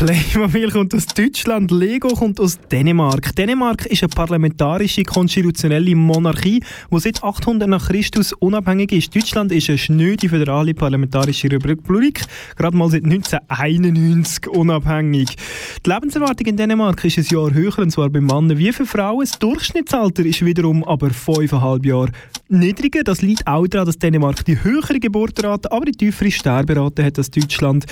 Playmobil 0.00 0.70
kommt 0.70 0.94
aus 0.94 1.04
Deutschland, 1.06 1.70
Lego 1.70 2.08
kommt 2.08 2.40
aus 2.40 2.58
Dänemark. 2.72 3.36
Dänemark 3.36 3.84
ist 3.84 4.02
eine 4.02 4.08
parlamentarische, 4.08 5.02
konstitutionelle 5.02 5.94
Monarchie, 5.94 6.62
die 6.90 7.00
seit 7.00 7.22
800 7.22 7.68
nach 7.68 7.88
Christus 7.88 8.32
unabhängig 8.32 8.92
ist. 8.92 9.14
Deutschland 9.14 9.52
ist 9.52 9.68
eine 9.68 9.76
schnöde 9.76 10.30
föderale 10.30 10.72
parlamentarische 10.72 11.50
Republik, 11.50 12.22
gerade 12.56 12.76
mal 12.76 12.88
seit 12.88 13.04
1991 13.04 14.48
unabhängig. 14.48 15.36
Die 15.84 15.90
Lebenserwartung 15.90 16.46
in 16.46 16.56
Dänemark 16.56 17.04
ist 17.04 17.18
ein 17.18 17.26
Jahr 17.28 17.52
höher, 17.52 17.78
und 17.78 17.90
zwar 17.90 18.08
bei 18.08 18.22
Männern 18.22 18.56
wie 18.56 18.72
für 18.72 18.86
Frauen. 18.86 19.20
Das 19.20 19.38
Durchschnittsalter 19.38 20.24
ist 20.24 20.42
wiederum 20.42 20.82
aber 20.84 21.08
5,5 21.08 21.86
Jahre 21.86 22.08
niedriger. 22.50 23.02
Das 23.04 23.22
liegt 23.22 23.46
auch 23.46 23.66
daran, 23.66 23.86
dass 23.86 23.98
Dänemark 23.98 24.44
die 24.44 24.62
höhere 24.62 24.98
Geburtenrate, 24.98 25.70
aber 25.72 25.86
die 25.86 25.92
tiefere 25.92 26.30
Sterberate 26.30 27.04
hat 27.04 27.18
als 27.18 27.30
Deutschland. 27.30 27.86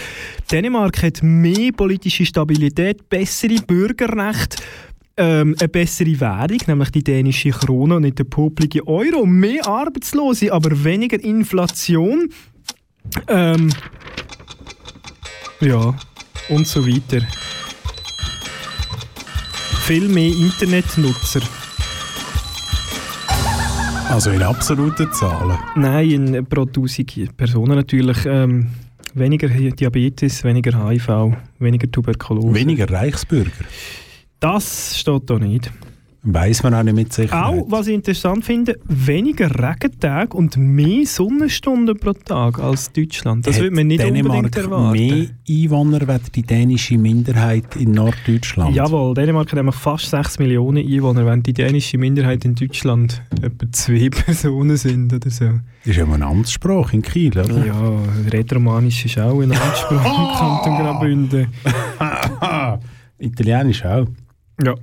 Dänemark 0.50 1.02
hat 1.02 1.22
mehr 1.22 1.72
politische 1.72 2.26
Stabilität, 2.26 3.08
bessere 3.08 3.56
Bürgerrechte, 3.66 4.62
ähm, 5.16 5.56
eine 5.58 5.68
bessere 5.68 6.20
Währung, 6.20 6.58
nämlich 6.66 6.90
die 6.90 7.02
dänische 7.04 7.50
Krone 7.50 7.96
und 7.96 8.02
nicht 8.02 8.18
der 8.18 8.24
popelige 8.24 8.86
Euro, 8.86 9.26
mehr 9.26 9.66
Arbeitslose, 9.66 10.52
aber 10.52 10.84
weniger 10.84 11.22
Inflation. 11.22 12.30
Ähm, 13.26 13.72
ja, 15.60 15.94
und 16.48 16.66
so 16.66 16.86
weiter. 16.86 17.26
Viel 19.86 20.08
mehr 20.08 20.30
Internetnutzer. 20.30 21.40
Also 24.08 24.30
in 24.30 24.42
absoluten 24.42 25.12
Zahlen. 25.12 25.58
Nein, 25.76 26.10
in 26.10 26.46
pro 26.46 26.62
1000 26.62 27.36
Personen 27.36 27.76
natürlich. 27.76 28.24
Ähm, 28.24 28.68
weniger 29.14 29.48
Diabetes, 29.48 30.42
weniger 30.44 30.88
HIV, 30.88 31.36
weniger 31.58 31.90
Tuberkulose. 31.90 32.54
Weniger 32.54 32.90
Reichsbürger. 32.90 33.64
Das 34.40 34.98
steht 34.98 35.28
da 35.28 35.38
nicht. 35.38 35.70
Weiß 36.30 36.62
man 36.62 36.74
auch 36.74 36.82
nicht 36.82 36.94
mit 36.94 37.10
Sicherheit. 37.12 37.58
Auch, 37.58 37.64
was 37.70 37.86
ich 37.86 37.94
interessant 37.94 38.44
finde, 38.44 38.78
weniger 38.84 39.48
Regentage 39.50 40.36
und 40.36 40.58
mehr 40.58 41.06
Sonnenstunden 41.06 41.98
pro 41.98 42.12
Tag 42.12 42.58
als 42.58 42.92
Deutschland. 42.92 43.46
Das 43.46 43.56
Hat 43.56 43.62
würde 43.62 43.74
man 43.76 43.86
nicht 43.86 44.02
Dänemark 44.02 44.36
unbedingt 44.44 44.56
erwarten. 44.56 44.92
mehr 44.92 45.26
Einwohner 45.48 46.06
als 46.06 46.30
die 46.30 46.42
dänische 46.42 46.98
Minderheit 46.98 47.76
in 47.76 47.92
Norddeutschland. 47.92 48.74
Jawohl, 48.76 49.14
Dänemark 49.14 49.46
hat 49.48 49.54
nämlich 49.56 49.74
fast 49.76 50.10
6 50.10 50.38
Millionen 50.38 50.86
Einwohner, 50.86 51.24
während 51.24 51.46
die 51.46 51.54
dänische 51.54 51.96
Minderheit 51.96 52.44
in 52.44 52.54
Deutschland 52.54 53.22
etwa 53.40 53.72
zwei 53.72 54.08
Personen 54.10 54.76
sind 54.76 55.10
oder 55.14 55.30
so. 55.30 55.46
Das 55.46 55.86
ist 55.86 55.96
ja 55.96 56.04
eine 56.04 56.26
Amtssprache 56.26 56.94
in 56.94 57.00
Kiel, 57.00 57.38
oder? 57.38 57.64
Ja, 57.64 57.92
Rätoromanisch 58.30 59.06
ist 59.06 59.18
auch 59.18 59.40
ein 59.40 59.50
Amtssprache 59.52 60.06
im 60.06 60.38
Kanton 60.38 60.76
Graubünden. 60.76 61.46
Italienisch 63.18 63.84
auch. 63.84 64.06
Ja. 64.62 64.74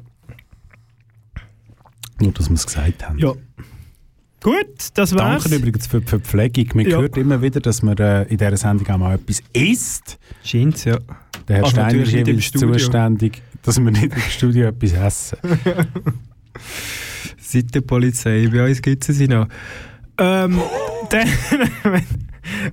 Nur, 2.22 2.32
dass 2.32 2.50
wir 2.50 2.56
es 2.56 2.66
gesagt 2.66 3.08
haben. 3.08 3.18
ja. 3.20 3.34
Gut, 4.44 4.90
das 4.94 5.16
war's. 5.16 5.44
Danke 5.46 5.58
übrigens 5.58 5.88
für 5.88 6.02
die 6.02 6.08
Verpflegung. 6.08 6.68
Man 6.76 6.88
Ja. 6.88 7.00
hört 7.00 7.18
immer 7.18 7.42
wieder, 7.42 7.60
dass 7.60 7.82
man 7.82 7.98
äh, 7.98 8.24
in 8.24 8.38
dieser 8.38 8.56
Sendung 8.58 8.88
auch 8.90 8.98
mal 9.00 9.16
etwas 9.16 9.42
isst. 9.54 10.20
Scheint's, 10.44 10.84
ja. 10.84 11.00
Der 11.48 11.56
Herr 11.58 11.64
Also 11.64 11.76
Steiner 11.78 12.04
ist 12.04 12.12
jeweils 12.12 12.44
Studio. 12.46 12.72
zuständig, 12.74 13.42
dass 13.64 13.80
wir 13.84 13.90
nicht 13.90 14.04
im 14.14 14.22
Studio 14.30 14.68
etwas 14.68 14.92
essen. 14.94 15.38
Seit 17.42 17.74
der 17.74 17.82
Polizei, 17.82 18.48
bei 18.52 18.68
uns 18.68 18.82
gibt 18.84 19.08
es 19.10 19.18
sie 19.18 19.28
noch. 19.28 19.48
Ähm, 20.20 20.62
dann, 21.10 21.28
wenn, 21.84 22.04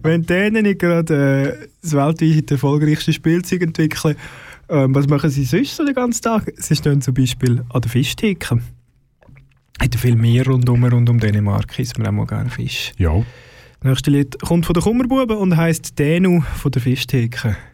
wenn 0.02 0.22
denen 0.26 0.64
nicht 0.64 0.78
gerade 0.80 1.58
äh, 1.62 1.68
das 1.82 1.92
weltweit 1.94 2.50
erfolgreichste 2.50 3.12
Spielzeug 3.14 3.62
entwickeln, 3.62 4.16
ähm, 4.68 4.94
was 4.94 5.06
machen 5.08 5.30
sie 5.30 5.44
sonst 5.44 5.76
so 5.76 5.84
den 5.86 5.94
ganzen 5.94 6.22
Tag? 6.22 6.52
Sie 6.56 6.76
stehen 6.76 7.00
zum 7.00 7.14
Beispiel 7.14 7.62
an 7.70 7.80
der 7.80 7.90
Fischtheke. 7.90 8.60
Ja 9.80 9.98
viel 9.98 10.16
mehr 10.16 10.46
rundum, 10.46 10.84
rund 10.84 11.10
um 11.10 11.18
Dänemark, 11.18 11.78
isst 11.78 11.98
man 11.98 12.08
auch 12.08 12.12
mal 12.12 12.26
gerne 12.26 12.50
Fisch. 12.50 12.92
Ja. 12.98 13.24
Das 13.80 13.88
nächste 13.88 14.10
Lied 14.10 14.40
kommt 14.40 14.66
von 14.66 14.74
der 14.74 14.82
Kummerbuben 14.82 15.36
und 15.36 15.56
heisst 15.56 15.98
Dänu 15.98 16.42
von 16.56 16.70
der 16.70 16.82
Fischtheke. 16.82 17.56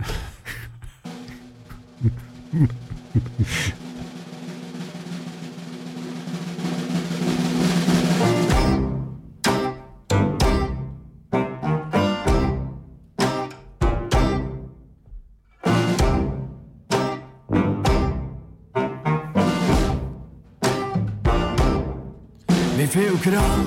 לפי 22.79 23.09
אוקראם 23.11 23.65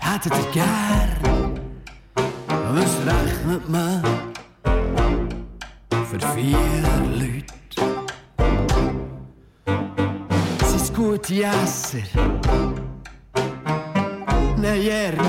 هتتجار 0.00 1.08
مش 2.74 2.88
رحمة 3.06 3.60
ما 3.68 4.02
فرفير 5.90 7.02
ليت 7.10 7.50
سيسكوت 10.64 11.30
ياسر 11.30 12.02
نير 14.58 15.22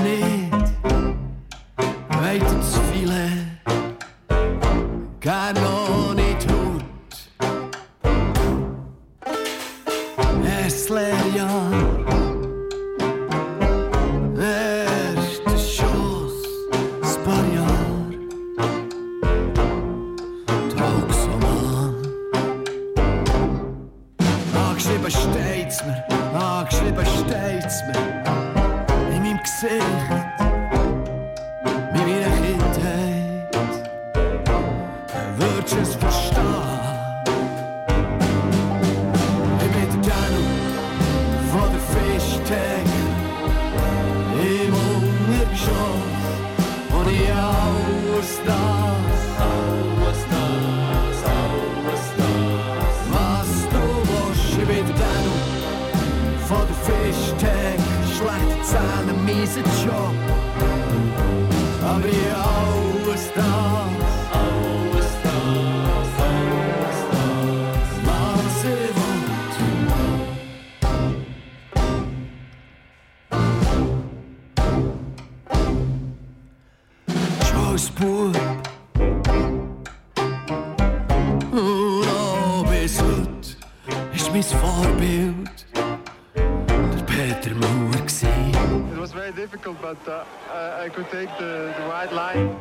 was 89.02 89.10
very 89.10 89.32
difficult, 89.32 89.76
but 89.82 89.98
uh, 90.06 90.24
I, 90.48 90.84
I 90.84 90.88
could 90.88 91.10
take 91.10 91.28
the, 91.36 91.74
the 91.76 91.84
right 91.88 92.12
line. 92.12 92.54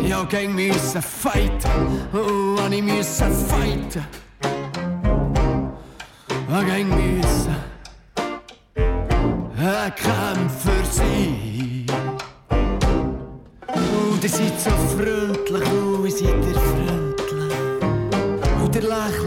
Ja, 0.00 0.24
gegen 0.24 0.54
müssen 0.54 1.02
fighten, 1.02 2.08
oh, 2.14 2.56
an 2.64 2.72
ich 2.72 2.82
müssen 2.82 3.30
fighten. 3.48 4.02
Ja, 6.48 6.62
gegen 6.62 6.88
müssen 6.88 7.54
ein 9.58 9.94
Kämpfer 9.94 10.84
sein. 10.90 11.86
Und 13.68 14.22
ihr 14.22 14.30
seid 14.30 14.58
so 14.58 14.70
freundlich, 14.70 15.70
und 15.70 16.06
ihr 16.06 16.12
seid 16.12 16.46
ihr 16.48 16.60
freundlich. 16.70 17.56
Und 18.64 18.74
ihr 18.74 18.82
lächelt 18.82 19.21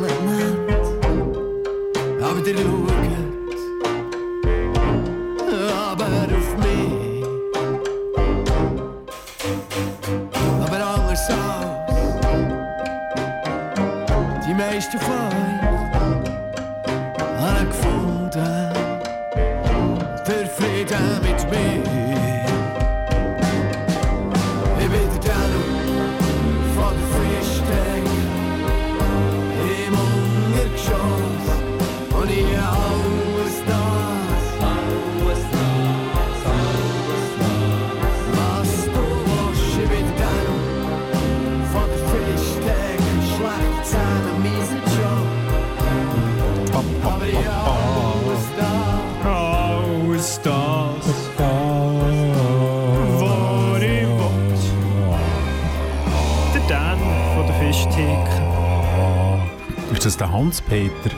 das 60.15 60.17
der 60.17 60.31
Hans-Peter 60.31 61.11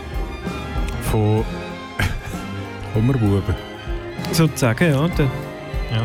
von 1.11 1.43
Hummerbuben? 2.95 3.55
Sozusagen, 4.31 4.91
ja. 4.91 5.07
Der, 5.07 5.25
ja. 5.25 6.03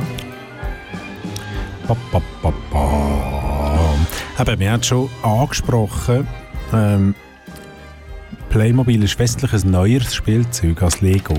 Ba, 1.89 1.97
ba, 2.13 2.23
ba, 2.43 2.53
ba. 2.71 3.95
Eben, 4.41 4.61
wir 4.61 4.73
haben 4.73 4.83
schon 4.83 5.09
angesprochen, 5.23 6.27
ähm, 6.73 7.15
Playmobil 8.51 9.03
ist 9.03 9.19
westlich 9.19 9.53
ein 9.53 9.71
neueres 9.71 10.15
Spielzeug 10.15 10.83
als 10.83 11.01
Lego. 11.01 11.35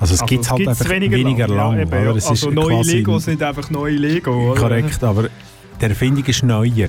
Also 0.00 0.14
es 0.14 0.22
Also, 0.22 0.26
gibt 0.26 0.44
es 0.44 0.50
halt 0.50 0.68
einfach 0.68 0.88
weniger, 0.88 1.48
lang. 1.48 1.76
Ja, 1.76 1.82
eben, 1.82 1.90
oder? 1.90 2.10
ja. 2.10 2.14
Es 2.16 2.26
also 2.28 2.50
neue 2.50 2.82
Legos 2.82 3.24
sind 3.24 3.42
einfach 3.42 3.68
neue 3.70 3.96
Lego, 3.96 4.52
oder? 4.52 4.60
Korrekt, 4.60 5.02
aber 5.02 5.28
die 5.80 5.84
Erfindung 5.84 6.24
ist 6.24 6.44
neuer. 6.44 6.88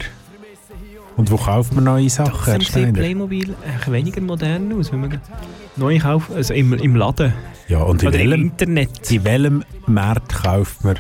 Und 1.20 1.30
wo 1.32 1.36
kauft 1.36 1.74
man 1.76 1.84
neue 1.84 2.10
Sachen, 2.10 2.46
Dann 2.54 2.62
sieht? 2.62 2.94
Playmobil 2.94 3.54
weniger 3.88 4.22
modern 4.22 4.72
aus, 4.72 4.90
wenn 4.94 5.02
man 5.02 5.20
neu 5.76 6.00
kauft, 6.00 6.32
also 6.32 6.54
im, 6.54 6.72
im 6.72 6.96
Laden. 6.96 7.34
Ja, 7.68 7.80
und 7.80 8.02
in 8.02 8.08
Oder 8.08 8.20
im 8.20 8.30
welchem, 8.30 8.44
Internet. 8.46 9.12
in 9.12 9.24
welchem 9.26 9.64
Markt 9.86 10.34
kauft 10.34 10.82
man 10.86 10.96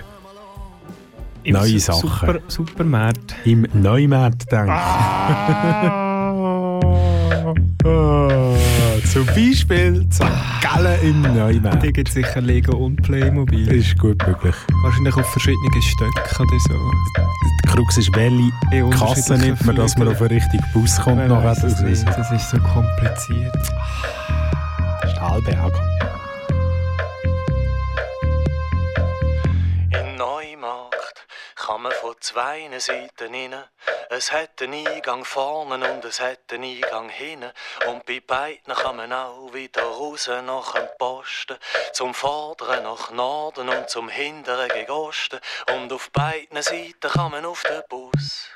Im 1.44 1.54
neue 1.54 1.80
Su- 1.80 1.94
Sachen? 1.94 2.02
Super, 2.10 2.40
Supermarkt. 2.50 3.34
Im 3.46 3.66
Neumarkt, 3.72 4.52
denke 4.52 4.74
ich. 4.74 5.90
Zum 9.12 9.26
Beispiel 9.26 10.06
St. 10.12 10.24
Gallen 10.62 11.02
im 11.02 11.22
Neumarkt. 11.24 11.82
Die 11.82 11.92
gibt 11.92 12.12
sicher 12.12 12.42
Lego 12.42 12.78
und 12.78 13.02
Playmobil. 13.02 13.68
Ist 13.72 13.98
gut 13.98 14.22
möglich. 14.28 14.56
Wahrscheinlich 14.84 15.16
auf 15.16 15.26
verschiedenen 15.32 15.82
Stöcken 15.82 16.46
oder 16.46 16.60
so. 16.60 16.92
Der 17.18 17.72
Krux 17.74 17.98
ist, 17.98 18.16
welche 18.16 18.52
In 18.72 18.90
Kasse 18.92 19.36
nimmt 19.40 19.66
man, 19.66 19.76
dass 19.78 19.98
man 19.98 20.10
auf 20.10 20.20
den 20.20 20.28
richtigen 20.28 20.64
Bus 20.74 20.96
kommt. 21.02 21.28
Nachher 21.28 21.56
das. 21.56 21.82
Das 21.82 22.32
ist 22.32 22.50
so 22.52 22.60
kompliziert. 22.60 23.58
Stahlberg. 25.12 25.74
Kann 31.70 31.84
man 31.84 31.92
von 31.92 32.16
zwei 32.20 32.68
Seiten 32.80 33.36
rein. 33.36 33.64
Es 34.10 34.32
hat 34.32 34.60
einen 34.60 34.88
Eingang 34.88 35.24
vorne 35.24 35.94
und 35.94 36.04
es 36.04 36.20
hat 36.20 36.52
einen 36.52 36.64
Eingang 36.64 37.10
hinten. 37.10 37.52
Und 37.88 38.08
bei 38.08 38.20
beiden 38.26 38.74
kann 38.74 38.96
man 38.96 39.14
auch 39.14 39.54
wieder 39.54 39.84
raus 39.84 40.28
nach 40.28 40.74
dem 40.74 40.88
Posten. 40.98 41.60
Zum 41.94 42.16
Vorderen 42.16 42.82
nach 42.82 43.12
Norden 43.12 43.70
und 43.70 43.88
zum 43.88 44.10
Hinteren 44.10 44.68
gegen 44.70 44.90
Osten. 44.90 45.40
Und 45.76 45.94
auf 45.94 46.10
beiden 46.10 46.60
Seiten 46.64 47.08
kann 47.08 47.30
man 47.30 47.46
auf 47.46 47.62
den 47.62 47.84
Bus. 47.88 48.50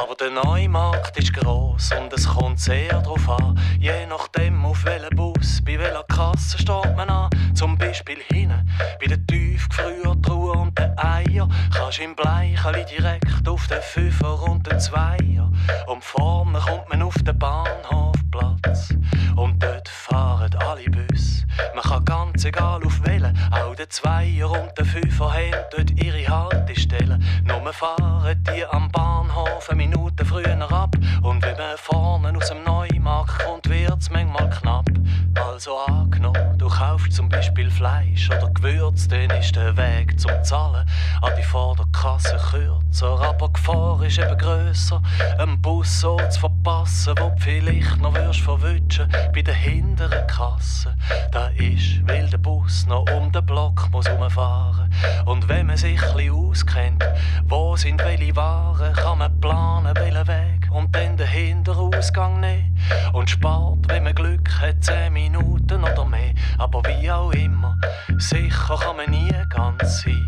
Aber 0.00 0.14
der 0.14 0.30
Neumarkt 0.30 1.16
ist 1.18 1.34
gross 1.34 1.90
und 1.92 2.12
es 2.12 2.26
kommt 2.26 2.58
sehr 2.58 3.00
drauf 3.02 3.28
an, 3.28 3.58
je 3.78 4.06
nachdem 4.06 4.64
auf 4.64 4.84
welchen 4.84 5.14
Bus, 5.14 5.60
bei 5.64 5.78
welcher 5.78 6.04
Kasse 6.04 6.58
steht 6.58 6.96
man 6.96 7.10
an. 7.10 7.30
Zum 7.54 7.76
Beispiel 7.76 8.18
hinten, 8.32 8.66
bei 8.98 9.06
der 9.06 9.24
Tiefgefriertruhe 9.26 10.52
und 10.52 10.78
den 10.78 10.98
Eier, 10.98 11.48
kannst 11.74 12.00
im 12.00 12.16
Bleicheli 12.16 12.84
direkt 12.86 13.46
auf 13.46 13.66
den 13.68 13.82
Fünfer 13.82 14.42
und 14.44 14.66
den 14.66 14.80
Zweier. 14.80 15.52
Und 15.86 16.02
vorne 16.02 16.58
kommt 16.58 16.88
man 16.88 17.02
auf 17.02 17.14
den 17.14 17.38
Bahnhofplatz 17.38 18.94
und 19.36 19.62
dort 19.62 19.88
fahren 20.12 20.54
alle 20.68 20.90
Bus. 20.90 21.46
Man 21.74 21.82
kann 21.84 22.04
ganz 22.04 22.44
egal 22.44 22.84
auf 22.84 23.00
welchen, 23.04 23.34
auch 23.50 23.74
der 23.74 23.88
Zweier 23.88 24.50
und 24.50 24.76
der 24.76 24.84
Fünfer 24.84 25.32
haben 25.32 25.64
dort 25.74 25.90
ihre 26.04 26.28
Haltestellen. 26.28 27.24
Nur 27.44 27.72
fahren 27.72 28.44
die 28.46 28.64
am 28.66 28.90
Bahnhof 28.90 29.70
eine 29.70 29.78
Minute 29.78 30.24
früher 30.26 30.70
ab. 30.70 30.94
Und 31.22 31.42
wenn 31.42 31.56
man 31.56 31.78
vorne 31.78 32.36
aus 32.36 32.48
dem 32.48 32.62
Neumarkt 33.02 33.38
kommt, 33.40 33.68
wird's 33.68 34.10
manchmal 34.10 34.48
knapp. 34.48 34.86
Also 35.34 35.76
angenommen, 35.88 36.56
du 36.56 36.68
kaufst 36.68 37.12
zum 37.12 37.28
Beispiel 37.28 37.68
Fleisch 37.68 38.30
oder 38.30 38.48
Gewürz, 38.50 39.08
dann 39.08 39.30
ist 39.30 39.56
der 39.56 39.76
Weg 39.76 40.20
zum 40.20 40.30
Zahlen 40.44 40.86
an 41.20 41.32
die 41.36 41.42
Vorderkasse 41.42 42.36
kürzer. 42.50 43.20
Aber 43.20 43.48
die 43.48 43.54
Gefahr 43.54 44.02
ist 44.04 44.18
eben 44.18 44.38
grösser, 44.38 45.02
einen 45.36 45.60
Bus 45.60 46.00
so 46.00 46.16
zu 46.28 46.38
verpassen, 46.40 47.14
wo 47.18 47.30
du 47.30 47.36
vielleicht 47.38 48.00
noch 48.00 48.14
wirst 48.14 48.40
verwutschen 48.40 49.08
bei 49.34 49.42
der 49.42 49.54
hinteren 49.54 50.24
Kasse. 50.28 50.94
Da 51.32 51.48
ist, 51.48 52.06
weil 52.06 52.28
der 52.28 52.38
Bus 52.38 52.86
noch 52.86 53.04
um 53.10 53.32
den 53.32 53.44
Block 53.44 53.88
muss 53.90 54.08
rumfahren. 54.08 54.92
Und 55.24 55.48
wenn 55.48 55.66
man 55.66 55.76
sich 55.76 56.00
ein 56.00 56.14
bisschen 56.14 56.34
auskennt, 56.34 57.04
wo 57.46 57.74
sind 57.74 57.98
welche 58.04 58.36
Waren, 58.36 58.92
kann 58.92 59.18
man 59.18 59.31
planen, 59.42 59.94
welchen 59.96 60.28
Weg 60.28 60.70
und 60.70 60.94
dann 60.94 61.16
den 61.16 61.26
Hinterausgang 61.26 62.40
nehmen. 62.40 62.78
Und 63.12 63.28
spart, 63.28 63.80
wenn 63.88 64.04
man 64.04 64.14
Glück 64.14 64.48
hat, 64.60 64.82
10 64.82 65.12
Minuten 65.12 65.82
oder 65.82 66.04
mehr. 66.04 66.32
Aber 66.58 66.80
wie 66.84 67.10
auch 67.10 67.32
immer, 67.32 67.76
sicher 68.18 68.78
kann 68.78 68.96
man 68.96 69.10
nie 69.10 69.34
ganz 69.50 70.02
sein. 70.02 70.24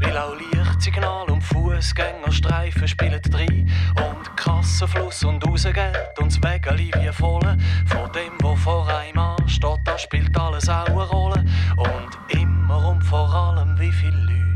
Weil 0.00 0.16
auch 0.16 0.34
Lichtsignal 0.52 1.30
und 1.30 1.42
Fußgängerstreifen 1.42 2.86
spielen 2.86 3.20
rein. 3.32 3.70
Und 3.96 4.36
Kassenfluss 4.36 5.24
und 5.24 5.44
Rausgeld 5.46 6.18
und 6.20 6.30
das 6.30 6.42
Wägeli 6.42 6.90
wie 6.94 7.12
voll. 7.12 7.56
Von 7.86 8.12
dem, 8.12 8.34
wo 8.40 8.54
vor 8.54 8.86
einem 8.86 9.18
ansteht, 9.18 9.80
da 9.84 9.98
spielt 9.98 10.38
alles 10.38 10.68
auch 10.68 10.86
eine 10.86 11.02
Rolle. 11.04 11.44
Und 11.76 12.38
immer 12.38 12.86
und 12.88 13.02
vor 13.02 13.34
allem 13.34 13.78
wie 13.80 13.90
viele 13.92 14.16
Leute. 14.16 14.47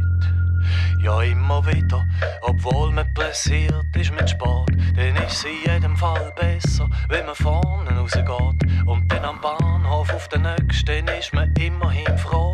Ja, 1.02 1.20
immer 1.22 1.66
wieder, 1.66 2.06
obwohl 2.42 2.92
man 2.92 3.12
pressiert 3.14 3.96
ist 3.96 4.14
mit 4.14 4.30
Sport, 4.30 4.70
dann 4.94 5.16
ist 5.24 5.32
es 5.32 5.44
in 5.44 5.72
jedem 5.72 5.96
Fall 5.96 6.32
besser, 6.36 6.88
wenn 7.08 7.26
man 7.26 7.34
vorne 7.34 7.90
rausgeht. 7.90 8.86
Und 8.86 9.10
dann 9.10 9.24
am 9.24 9.40
Bahnhof 9.40 10.12
auf 10.14 10.28
den 10.28 10.42
nächsten 10.42 11.08
ist 11.08 11.34
man 11.34 11.52
immerhin 11.54 12.18
froh, 12.18 12.52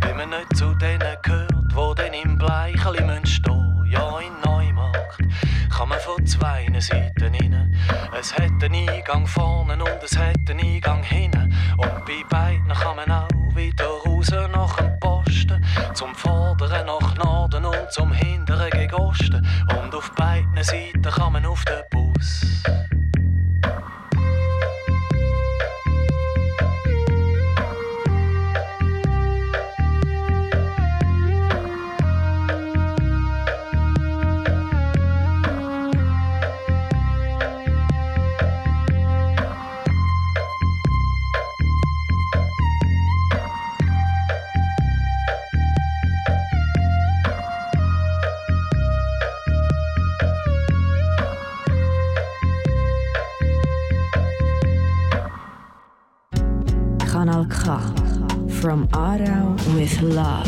wenn 0.00 0.16
man 0.16 0.30
nicht 0.30 0.56
zu 0.56 0.74
denen 0.74 1.16
gehört, 1.22 1.74
wo 1.74 1.94
dann 1.94 2.12
im 2.12 2.38
Bleicheli 2.38 2.98
stehen 2.98 3.20
müssen 3.20 3.90
Ja, 3.90 4.18
in 4.20 4.32
Neumarkt 4.44 5.18
kann 5.70 5.88
man 5.88 6.00
von 6.00 6.24
zwei 6.26 6.66
Seiten 6.78 7.34
rein. 7.34 7.76
Es 8.18 8.34
hat 8.34 8.62
einen 8.62 8.88
Eingang 8.88 9.26
vorne 9.26 9.74
und 9.74 10.02
es 10.02 10.16
hat 10.16 10.36
einen 10.48 10.60
Eingang 10.60 11.02
hinten. 11.02 11.54
Und 11.76 12.04
bei 12.06 12.24
beiden 12.28 12.68
kann 12.68 12.96
man 12.96 13.10
auch 13.10 13.28
wieder 13.54 13.86
raus 13.86 14.09
nach 14.28 14.76
dem 14.76 14.98
Posten. 15.00 15.64
Zum 15.94 16.14
Vorderen 16.14 16.86
nach 16.86 17.16
Norden 17.16 17.64
und 17.64 17.90
zum 17.90 18.12
Hinteren 18.12 18.70
gegen 18.70 18.94
Osten. 18.94 19.46
Und 19.82 19.94
auf 19.94 20.12
beiden 20.14 20.62
Seiten 20.62 21.02
kann 21.02 21.32
man 21.32 21.46
auf 21.46 21.64
den 21.64 21.82
Bus. 21.90 22.62
K. 57.70 57.76
From 58.60 58.88
Aarau 58.88 59.54
with 59.76 60.02
love. 60.02 60.44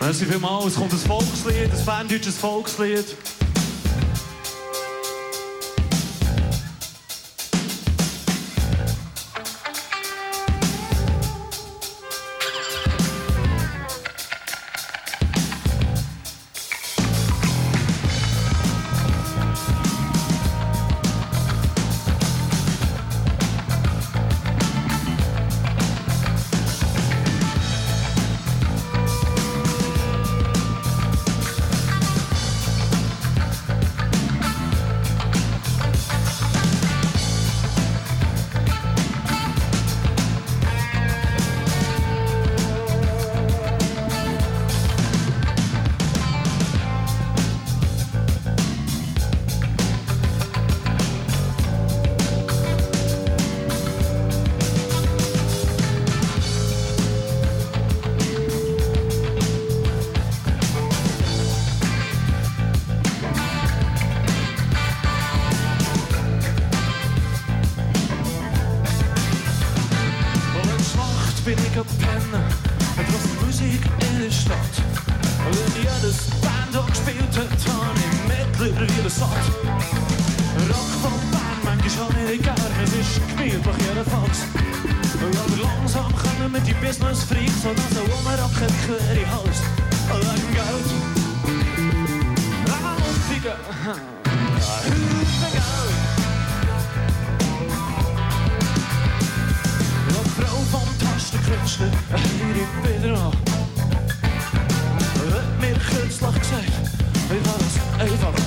Merci 0.00 0.24
vielmals. 0.24 0.66
Es 0.66 0.74
kommt 0.76 0.92
ein 0.92 0.98
Volkslied, 0.98 1.72
ein 1.72 1.84
ferndeutsches 1.84 2.38
Volkslied. 2.38 3.35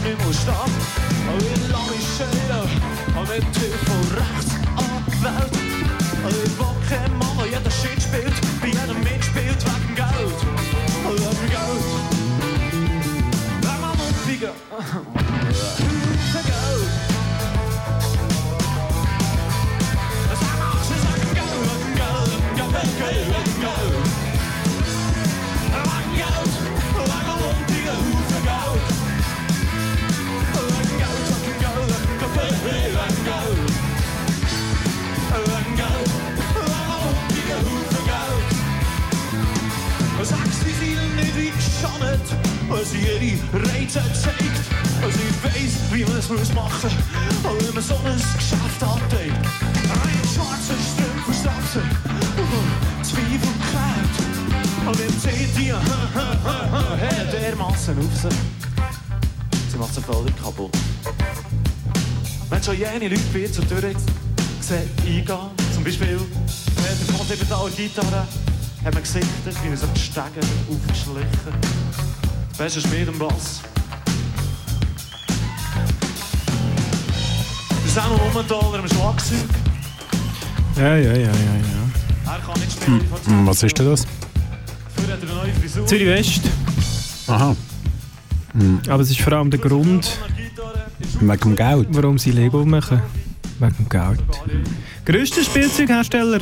Nicht 0.09 0.25
mehr 0.25 0.33
stehen. 0.33 0.73
Ich 1.39 1.71
lasse 1.71 1.91
mich 1.91 2.07
scheiden, 2.17 2.69
und 3.15 3.29
mit 3.29 3.57
Hilfe 3.57 3.85
von 3.85 4.17
rechts 4.17 4.55
anwählt. 4.75 5.58
Was 42.69 42.93
ihre 42.93 43.37
Reize 43.53 44.01
zeigt. 44.13 44.63
Als 45.01 45.15
ich 45.15 45.43
weiß, 45.43 45.73
wie 45.91 46.05
man 46.05 46.17
es 46.17 46.29
muss 46.29 46.53
machen, 46.53 46.91
und 47.43 47.67
wie 47.67 47.73
man 47.73 47.83
so 47.83 47.95
ein 47.95 48.21
Geschäft 48.37 48.83
andenkt. 48.83 49.47
Ein 49.89 50.27
schwarzer 50.33 50.77
Strümpf 50.77 51.25
verstopft 51.25 51.79
Zweifel 53.01 53.53
klärt, 53.69 54.87
Und 54.87 54.99
jetzt 54.99 55.21
zieht 55.21 55.57
die 55.57 55.73
hey, 55.73 57.25
dermassen 57.31 57.97
auf 57.97 58.21
sie. 58.21 58.29
Sie 59.71 59.77
macht 59.77 59.93
sie 59.93 60.01
völlig 60.01 60.35
kaputt. 60.41 60.71
Wenn 62.49 62.63
schon 62.63 62.77
jene 62.77 63.07
Leute 63.07 63.21
bei 63.33 63.39
ihr 63.39 63.51
zur 63.51 63.67
Tür 63.67 63.81
gesehen 63.81 64.89
eingehen, 65.05 65.25
zum 65.73 65.83
Beispiel 65.83 66.19
Peter 66.75 67.25
der 67.29 67.69
Gitarre, 67.75 68.27
hat 68.83 68.93
man 68.93 69.03
gesichtet, 69.03 69.55
wie 69.63 69.69
er 69.69 69.77
so 69.77 69.87
die 69.87 69.99
Stege 69.99 70.41
aufgeschlichen. 70.69 72.08
Besser 72.59 72.85
mit 72.89 73.07
dem 73.07 73.17
Bass. 73.17 73.61
Wir 77.83 77.91
sind 77.91 78.03
noch 78.09 78.25
Ummentaler 78.29 78.79
am 78.79 78.87
Schlagzeug. 78.89 79.37
Ja, 80.75 80.97
ja, 80.97 81.13
ja, 81.13 81.17
ja, 81.19 81.27
ja. 81.29 82.33
Er 82.33 82.39
kann 82.39 82.59
nicht 82.59 82.73
spielen. 82.73 83.01
Hm, 83.25 83.47
Was 83.47 83.63
ist 83.63 83.79
denn 83.79 83.85
das? 83.85 84.05
Früher 84.93 85.13
hat 85.13 85.23
er 85.23 85.29
eine 85.29 85.39
neue 85.39 85.53
Frisur. 85.53 85.85
Zürich 85.87 86.07
West. 86.07 86.41
Aha. 87.27 87.55
Hm, 88.51 88.81
Aber 88.89 89.03
es 89.03 89.09
ist 89.11 89.21
vor 89.21 89.31
allem 89.33 89.49
der 89.51 89.59
Grund, 89.61 90.19
wegen 91.21 91.39
dem 91.39 91.55
Geld. 91.55 91.87
warum 91.91 92.17
sie 92.19 92.31
Lego 92.31 92.65
machen. 92.65 93.01
Wegen 93.59 93.75
dem 93.77 93.87
Geld. 93.87 94.19
Größter 95.05 95.43
Spielzeughersteller 95.43 96.39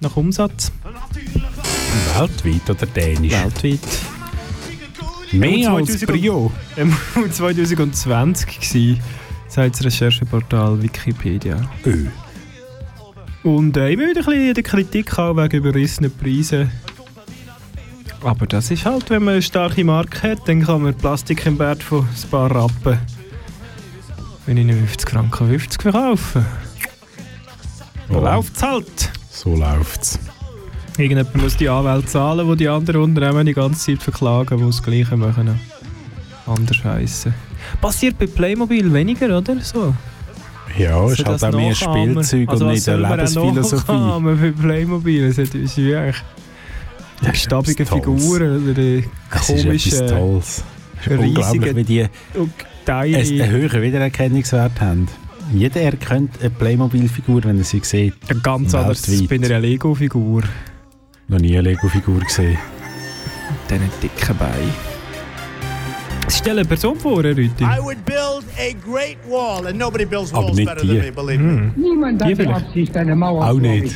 nach 0.00 0.16
Umsatz. 0.16 0.72
Weltweit 2.16 2.68
oder 2.70 2.86
dänisch? 2.86 3.32
Weltweit. 3.32 3.78
Mehr 5.38 5.70
als 5.70 5.98
2000 5.98 6.06
Brio. 6.10 6.52
Ähm, 6.76 6.94
2020 7.30 8.60
gsi, 8.60 9.00
sagt 9.48 9.76
das 9.76 9.84
Rechercheportal 9.84 10.82
Wikipedia. 10.82 11.56
Ö. 11.84 12.06
Und 13.42 13.76
äh, 13.76 13.92
immer 13.92 14.04
wieder 14.08 14.20
ein 14.20 14.24
bisschen 14.26 14.48
in 14.48 14.54
der 14.54 14.62
Kritik 14.62 15.18
auch 15.18 15.36
wegen 15.36 15.56
überrissenen 15.58 16.10
Preisen. 16.16 16.70
Aber 18.22 18.46
das 18.46 18.70
ist 18.70 18.86
halt, 18.86 19.10
wenn 19.10 19.22
man 19.24 19.34
eine 19.34 19.42
starke 19.42 19.84
Marke 19.84 20.30
hat, 20.30 20.48
dann 20.48 20.62
kann 20.64 20.82
man 20.82 20.94
Plastik 20.94 21.44
im 21.44 21.58
Wert 21.58 21.82
von 21.82 22.00
ein 22.08 22.30
paar 22.30 22.50
Rappen, 22.50 22.98
wenn 24.46 24.56
ich 24.56 24.66
50 24.74 25.10
Franken 25.10 25.48
50 25.48 25.82
verkaufen. 25.82 26.46
So 28.08 28.14
Ja. 28.14 28.20
läuft's 28.36 28.62
halt. 28.62 29.12
So 29.30 29.54
läuft's. 29.56 30.18
Irgendjemand 30.96 31.34
muss 31.42 31.56
die 31.56 31.68
Anwälte 31.68 32.06
zahlen, 32.06 32.48
die 32.48 32.56
die 32.56 32.68
anderen 32.68 33.00
Unternehmen 33.02 33.46
die 33.46 33.54
ganze 33.54 33.86
Zeit 33.86 34.02
verklagen, 34.02 34.58
die 34.58 34.66
das 34.66 34.82
Gleiche 34.82 35.16
machen. 35.16 35.58
Anders 36.46 36.84
heissen. 36.84 37.34
Passiert 37.80 38.18
bei 38.18 38.26
Playmobil 38.26 38.92
weniger, 38.92 39.38
oder? 39.38 39.56
So. 39.60 39.94
Ja, 40.78 41.04
ist 41.10 41.18
So 41.18 41.26
halt 41.26 41.42
auch 41.42 41.52
mehr. 41.52 41.74
Spielzeug 41.74 42.48
also 42.48 42.66
und 42.66 42.72
nicht 42.72 42.88
eine 42.88 43.08
Lebensphilosophie. 43.08 43.92
nachahmen 43.92 44.40
bei 44.40 44.50
Playmobil? 44.50 45.24
Es 45.24 45.38
ist 45.38 45.54
ist 45.54 45.76
wirklich 45.76 46.22
etwas 47.22 47.44
Tolles. 47.48 47.76
Figuren 47.76 48.64
oder 48.64 48.74
die 48.74 49.04
Es 49.30 49.50
ist 49.50 49.64
komischen. 49.64 50.02
Es 50.02 50.62
ist 51.06 51.10
riesigen 51.10 51.76
wie 51.76 51.84
die 51.84 52.06
einen 52.86 53.50
höheren 53.50 53.82
Wiedererkennungswert 53.82 54.80
haben. 54.80 55.08
Jeder 55.52 55.80
erkennt 55.82 56.40
eine 56.40 56.50
Playmobil-Figur, 56.50 57.44
wenn 57.44 57.58
er 57.58 57.64
sie 57.64 57.80
sieht. 57.82 58.14
Ganz 58.42 58.74
anders 58.74 59.02
bei 59.28 59.36
einer 59.36 59.60
Lego-Figur. 59.60 60.42
Noch 61.28 61.38
nie 61.38 61.56
eine 61.56 61.70
Lego-Figur 61.70 62.20
gesehen. 62.20 62.58
Diesen 63.70 63.90
dicken 64.02 64.36
Bein. 64.36 64.74
Stell 66.28 66.58
eine 66.58 66.66
Person 66.68 66.98
vor, 66.98 67.22
Herr 67.22 67.36
Rüthi. 67.36 67.64
I 67.64 67.80
would 67.82 68.04
build 68.04 68.44
a 68.58 68.72
great 68.84 69.18
wall, 69.28 69.66
and 69.66 69.78
nobody 69.78 70.04
builds 70.04 70.32
Aber 70.32 70.46
walls 70.46 70.56
nicht 70.56 70.66
better 70.68 70.82
die. 70.82 70.88
than 70.88 70.98
me, 70.98 71.12
believe 71.12 71.42
me. 71.42 71.72
Niemand 71.76 72.22
hat 72.22 72.38
die. 72.38 72.46
Absicht, 72.46 72.96
eine 72.96 73.14
Mauer 73.16 73.44
Auch 73.46 73.54
zu 73.54 73.60
nicht. 73.60 73.94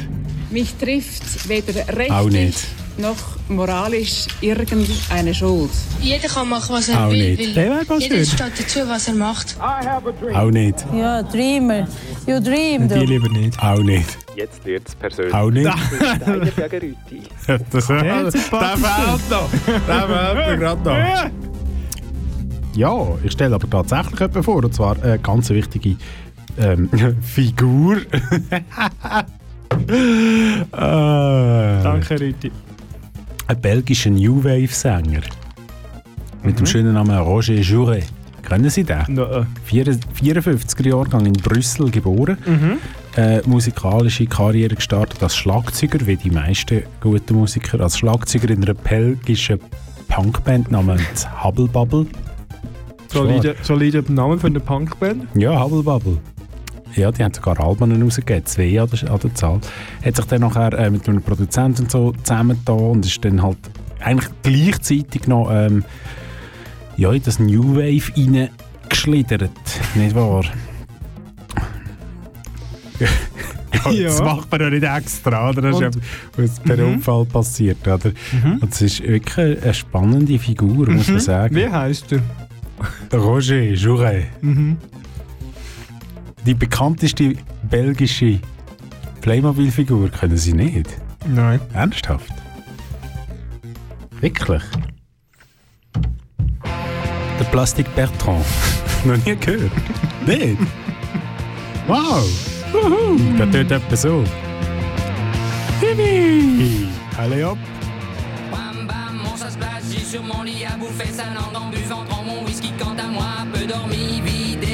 Mich 0.51 0.75
trifft 0.77 1.49
weder 1.49 1.83
Auch 1.83 1.97
rechtlich 1.97 2.33
nicht. 2.33 2.67
Noch 2.99 3.17
moralisch 3.49 4.27
irgendeine 4.41 5.35
Schuld. 5.35 5.71
Jeder 6.01 6.29
kann 6.29 6.49
machen, 6.49 6.75
was 6.75 6.89
er 6.89 7.07
Auch 7.07 7.11
will. 7.11 7.37
nicht. 7.37 7.57
weil 7.57 7.83
jeder 7.99 8.25
steht 8.25 8.53
dazu, 8.61 8.81
was 8.87 9.09
er 9.09 9.15
macht. 9.15 9.57
Auch 10.35 10.51
nicht. 10.51 10.85
Ja, 10.95 11.23
Dreamer. 11.23 11.87
You 12.27 12.41
dream, 12.41 12.89
Die 12.89 13.07
lieber 13.07 13.29
nicht. 13.31 13.59
Auch 13.63 13.79
nicht. 13.79 14.19
Jetzt 14.37 14.65
wird 14.65 14.87
es 14.87 14.95
persönlich. 14.95 15.35
Auch 15.35 15.51
nicht. 15.51 15.69
Steiner 15.97 16.47
gegen 16.47 16.97
Rüti. 17.11 17.23
das 17.71 17.87
Der 17.87 17.97
hat 17.99 18.35
der 18.35 18.41
fehlt 18.43 19.31
noch. 19.31 19.49
Der 19.87 20.09
fehlt 20.09 20.49
mir 20.49 20.57
gerade 20.59 20.83
noch. 20.83 21.31
Ja, 22.77 22.95
ich 23.25 23.33
stelle 23.33 23.55
aber 23.55 23.69
tatsächlich 23.69 24.21
jemanden 24.21 24.43
vor, 24.43 24.63
und 24.65 24.75
zwar 24.75 24.97
eine 25.03 25.19
ganz 25.19 25.49
wichtige 25.51 25.97
ähm, 26.59 26.89
Figur. 27.23 27.97
äh, 30.71 31.83
Danke, 31.83 32.21
Rüthi. 32.21 32.53
Ein 33.49 33.61
belgischer 33.63 34.11
New 34.11 34.45
Wave-Sänger. 34.45 35.23
Mit 36.43 36.59
dem 36.59 36.67
schönen 36.67 36.93
Namen 36.93 37.17
Roger 37.17 37.55
Jouret. 37.55 38.05
Kennen 38.47 38.69
Sie 38.69 38.85
den? 38.85 39.17
Äh. 39.17 39.45
54er 39.71 40.87
Jahrgang 40.87 41.25
in 41.25 41.33
Brüssel 41.33 41.91
geboren. 41.91 42.37
Mhm. 42.45 42.79
Äh, 43.17 43.41
musikalische 43.47 44.27
Karriere 44.27 44.75
gestartet 44.75 45.23
als 45.23 45.35
Schlagzeuger, 45.35 46.07
wie 46.07 46.17
die 46.17 46.31
meisten 46.31 46.83
guten 47.01 47.37
Musiker. 47.37 47.81
Als 47.81 47.97
Schlagzeuger 47.97 48.51
in 48.51 48.63
einer 48.65 48.75
belgischen 48.75 49.61
Punkband 50.09 50.71
namens 50.71 51.27
Hubble 51.43 51.69
Bubble. 51.69 52.07
Solide, 53.09 53.57
solide 53.63 54.05
Name 54.13 54.39
für 54.39 54.49
eine 54.49 54.61
Punkband. 54.61 55.27
Ja, 55.35 55.59
Hubble 55.59 55.83
Bubble. 55.83 56.19
Ja, 56.95 57.13
die 57.13 57.23
haben 57.23 57.33
sogar 57.35 57.61
Alben 57.61 58.03
rausgegeben, 58.03 58.45
zwei 58.47 58.81
an 58.81 58.89
der, 58.91 59.11
an 59.11 59.21
der 59.21 59.35
Zahl. 59.35 59.61
Hat 60.05 60.17
sich 60.17 60.25
dann 60.27 60.41
nachher 60.41 60.73
äh, 60.73 60.91
mit 60.91 61.09
einem 61.09 61.23
Produzenten 61.23 61.89
so 61.89 62.13
zusammengetan 62.25 62.79
und 62.79 63.07
ist 63.07 63.25
dann 63.25 63.43
halt 63.43 63.59
eigentlich 64.01 64.31
gleichzeitig 64.43 65.27
noch 65.27 65.51
ähm, 65.53 65.85
ja, 66.97 67.13
in 67.13 67.23
das 67.23 67.39
New 67.39 67.77
Wave 67.77 68.13
reingeschlittert, 68.17 69.51
nicht 69.95 70.15
wahr? 70.15 70.45
ja, 72.99 73.07
Ja. 73.93 74.09
Das 74.09 74.21
macht 74.21 74.51
man 74.51 74.61
ja 74.61 74.71
nicht 74.71 74.83
extra, 74.83 75.51
oder? 75.51 75.63
Das 75.63 75.77
ist 75.77 75.83
Und- 75.85 75.95
ja 75.95 76.01
was 76.37 76.61
per 76.61 76.77
Mhm. 76.77 76.95
Unfall 76.95 77.25
passiert, 77.27 77.87
oder? 77.87 78.11
Und 78.61 78.73
es 78.73 78.83
ist 78.83 79.03
wirklich 79.03 79.63
eine 79.63 79.75
spannende 79.75 80.39
Figur, 80.39 80.91
muss 80.91 81.07
man 81.07 81.17
Mhm. 81.17 81.21
sagen. 81.21 81.55
Wie 81.55 81.69
heißt 81.69 82.07
er? 82.13 83.19
Roger 83.19 83.61
Jouret. 83.63 84.27
Mhm. 84.43 84.77
Die 86.49 86.55
bekannteste 86.55 87.35
belgische 87.65 88.41
Playmobil-Figur 89.21 90.09
können 90.09 90.39
Sie 90.39 90.55
nicht. 90.55 90.97
Nein. 91.27 91.61
Ernsthaft? 91.75 92.33
Wirklich? 94.23 94.63
Der 97.39 97.45
Plastik 97.51 97.95
Bertrand. 97.95 98.47
Noch 99.05 99.23
nie 99.27 99.37
gehört? 99.37 99.71
nicht? 100.27 100.57
Wow! 101.87 102.25
Wuhu! 102.73 103.19
Das 103.37 103.51
tut 103.51 103.71
etwa 103.71 103.97
so. 103.97 104.25
Hihi! 105.83 106.89
Allez 107.19 107.45
hop! 107.45 107.59
Bam 108.51 108.87
bam, 108.87 109.19
mon 109.23 109.37
se 109.37 109.55
place, 109.59 109.93
j'ai 109.93 110.01
sur 110.01 110.23
mon 110.23 110.45
lit 110.45 110.65
à 110.65 110.79
bouffer 110.79 111.13
sa 111.13 111.25
langue 111.25 111.55
en 111.55 111.69
buvant, 111.69 112.05
prends 112.09 112.25
mon 112.25 112.43
whisky 112.47 112.73
quant 112.79 112.97
à 112.97 113.07
moi, 113.07 113.45
peu 113.53 113.67
dormi, 113.67 114.23
vie 114.25 114.68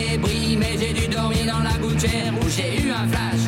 mais 0.56 0.76
j'ai 0.78 0.92
dû 0.92 1.08
dormir 1.08 1.46
dans 1.46 1.62
la 1.62 1.76
gouttière 1.78 2.32
où 2.40 2.48
j'ai 2.48 2.82
eu 2.82 2.90
un 2.90 3.06
flash. 3.08 3.44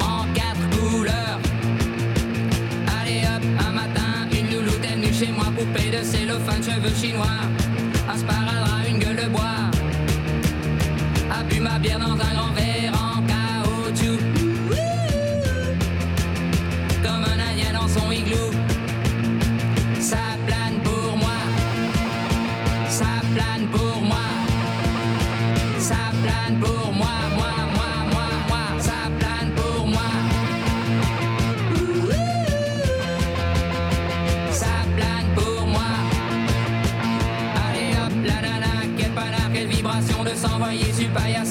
En 0.00 0.24
quatre 0.34 0.66
couleurs. 0.76 1.38
Allez 3.00 3.22
hop, 3.22 3.42
un 3.66 3.72
matin, 3.72 4.28
une 4.32 4.54
louloute 4.54 4.84
est 4.84 4.94
venue 4.96 5.12
chez 5.12 5.32
moi, 5.32 5.46
poupée 5.56 5.90
de 5.90 6.02
cellophane, 6.04 6.62
cheveux 6.62 6.94
chinois, 6.94 7.26
un 8.12 8.18
sparadrap, 8.18 8.88
une 8.88 8.98
gueule 8.98 9.16
de 9.16 9.28
bois, 9.28 9.70
a 11.30 11.42
bu 11.44 11.60
ma 11.60 11.78
bière 11.78 11.98
dans 11.98 12.12
un 12.12 12.34
grand 12.34 12.52
verre 12.52 12.71
by 41.14 41.41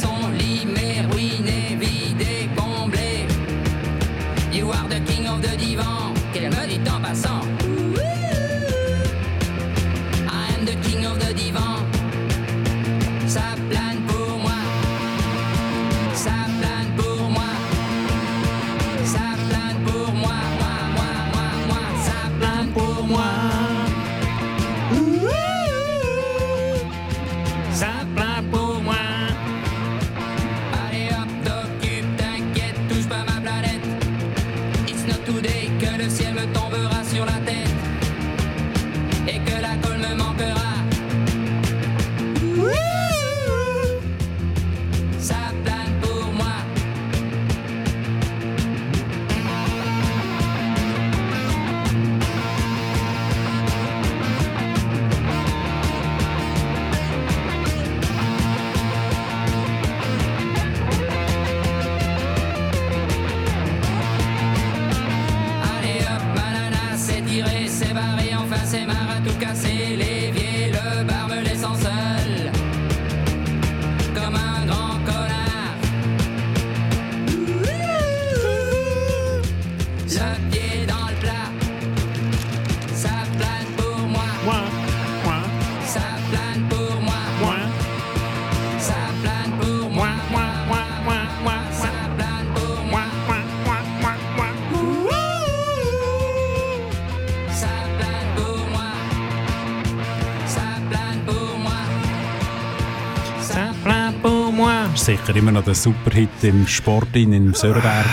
sicher 105.18 105.36
immer 105.36 105.52
noch 105.52 105.64
der 105.66 105.76
Superhit 105.76 106.30
im 106.44 106.66
Sport 106.68 107.14
in 107.16 107.34
im 107.34 107.54
Sörberg. 107.54 108.06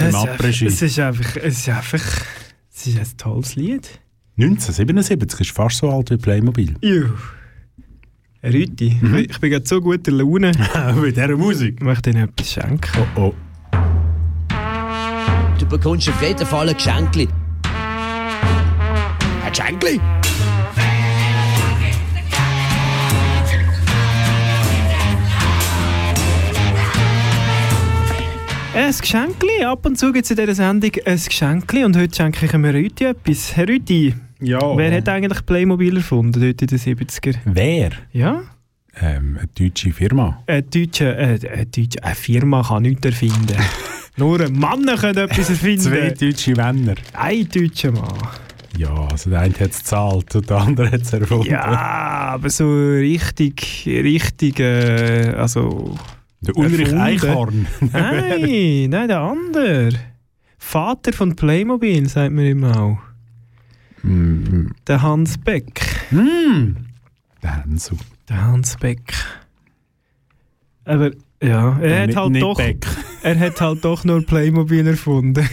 Im 0.00 0.06
Es 0.06 0.08
ist, 0.08 0.14
einfach, 0.16 0.34
Après-Ski. 0.34 0.66
es 0.66 0.82
ist 0.82 0.98
einfach, 0.98 1.36
es 1.36 1.58
ist 1.58 1.68
einfach, 1.68 2.02
es 2.74 2.86
ist 2.86 2.98
ein 2.98 3.16
tolles 3.16 3.54
Lied. 3.56 3.88
1977 4.36 5.40
ist 5.40 5.50
fast 5.52 5.78
so 5.78 5.90
alt 5.90 6.10
wie 6.10 6.16
Playmobil. 6.16 6.74
Juh. 6.82 7.10
Rüti, 8.42 8.96
Mhm. 9.00 9.16
ich 9.30 9.38
bin 9.40 9.50
gerade 9.50 9.66
so 9.66 9.80
guter 9.80 10.12
Laune. 10.12 10.52
Mit 11.00 11.16
dieser 11.16 11.36
Musik? 11.36 11.76
Ich 11.78 11.84
möchte 11.84 12.10
Ihnen 12.10 12.24
etwas 12.28 12.52
schenken. 12.52 13.02
Oh, 13.16 13.20
oh. 13.20 13.34
Du 15.58 15.66
bekommst 15.66 16.08
auf 16.08 16.22
jeden 16.22 16.46
Fall 16.46 16.68
ein 16.68 16.74
Geschenkli. 16.76 17.28
Ein 19.44 19.50
Geschenkli? 19.52 20.00
Ein 28.78 28.94
Geschenkli. 28.96 29.64
Ab 29.64 29.84
und 29.86 29.98
zu 29.98 30.12
gibt 30.12 30.24
es 30.26 30.30
in 30.30 30.36
dieser 30.36 30.54
Sendung 30.54 30.92
ein 31.04 31.16
Geschenkli. 31.16 31.84
Und 31.84 31.96
heute 31.96 32.14
schenke 32.14 32.46
ich 32.46 32.54
einem 32.54 32.64
Rüti 32.64 33.06
etwas. 33.06 33.56
Herr 33.56 33.66
Rüti, 33.66 34.14
Ja. 34.38 34.60
wer 34.76 34.96
hat 34.96 35.08
eigentlich 35.08 35.44
Playmobil 35.44 35.96
erfunden, 35.96 36.40
dort 36.40 36.62
in 36.62 36.68
den 36.68 36.78
70er? 36.78 37.34
Wer? 37.44 37.90
Ja? 38.12 38.42
Ähm, 39.00 39.36
eine 39.36 39.48
deutsche 39.58 39.90
Firma. 39.90 40.44
Eine 40.46 40.62
deutsche, 40.62 41.12
äh, 41.12 41.40
eine 41.52 41.66
deutsche 41.66 42.04
eine 42.04 42.14
Firma 42.14 42.62
kann 42.62 42.82
nichts 42.84 43.04
erfinden. 43.04 43.56
Nur 44.16 44.42
ein 44.42 44.52
Mann 44.52 44.86
kann 44.86 45.16
etwas 45.16 45.50
erfinden. 45.50 45.80
Zwei 45.80 46.10
deutsche 46.10 46.52
Männer. 46.52 46.94
Ein 47.14 47.48
deutscher 47.48 47.90
Mann. 47.90 48.14
Ja, 48.76 48.94
also 49.08 49.30
der 49.30 49.40
eine 49.40 49.54
hat 49.54 49.72
es 49.72 49.78
gezahlt 49.78 50.36
und 50.36 50.48
der 50.48 50.56
andere 50.56 50.92
hat 50.92 51.02
es 51.02 51.12
erfunden. 51.12 51.50
Ja, 51.50 51.64
aber 51.64 52.48
so 52.48 52.70
richtig, 52.92 53.82
richtig, 53.88 54.60
äh, 54.60 55.32
also... 55.36 55.98
Der 56.40 56.56
Ulrich. 56.56 56.94
Eichhorn. 56.94 57.66
nein, 57.92 58.90
nein, 58.90 59.08
der 59.08 59.20
andere. 59.20 59.90
Vater 60.58 61.12
von 61.12 61.34
Playmobil, 61.36 62.08
sagt 62.08 62.32
man 62.32 62.44
immer 62.46 62.80
auch. 62.80 62.98
Mm, 64.02 64.68
Der 64.86 65.02
Hans 65.02 65.38
Beck. 65.38 65.80
mm. 66.10 66.76
Der 67.42 67.56
Hansu. 67.64 67.96
Der 68.28 68.44
Hans 68.44 68.76
Beck. 68.76 69.12
Aber 70.84 71.10
ja, 71.42 71.78
er 71.80 72.00
hat 72.02 72.06
nicht- 72.08 72.16
halt 72.16 72.30
nicht 72.32 72.42
doch, 72.42 72.56
Beck. 72.56 72.86
er 73.22 73.38
hat 73.38 73.60
halt 73.60 73.84
doch 73.84 74.04
nur 74.04 74.24
Playmobil 74.24 74.86
erfunden. 74.86 75.48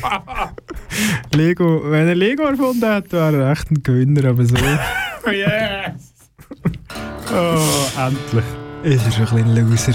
Lego, 1.33 1.81
wenn 1.91 2.07
er 2.07 2.15
Lego 2.15 2.43
erfunden 2.43 2.85
hat, 2.89 3.11
wäre 3.11 3.43
er 3.43 3.51
echt 3.51 3.69
ein 3.71 3.83
Gewinner, 3.83 4.29
aber 4.29 4.45
so 4.45 4.55
yes! 5.31 6.13
Oh, 7.33 7.99
endlich. 7.99 8.45
ist 8.83 9.05
er 9.19 9.27
schon 9.27 9.37
ein 9.39 9.53
bisschen 9.53 9.69
Loser. 9.69 9.93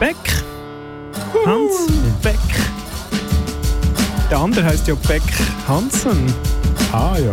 Beck. 0.00 0.16
Hans 1.44 1.86
Beck. 2.22 2.38
Der 4.30 4.38
andere 4.38 4.64
heißt 4.64 4.88
ja 4.88 4.94
Beck 5.06 5.22
Hansen. 5.68 6.32
Ah 6.90 7.18
ja. 7.18 7.32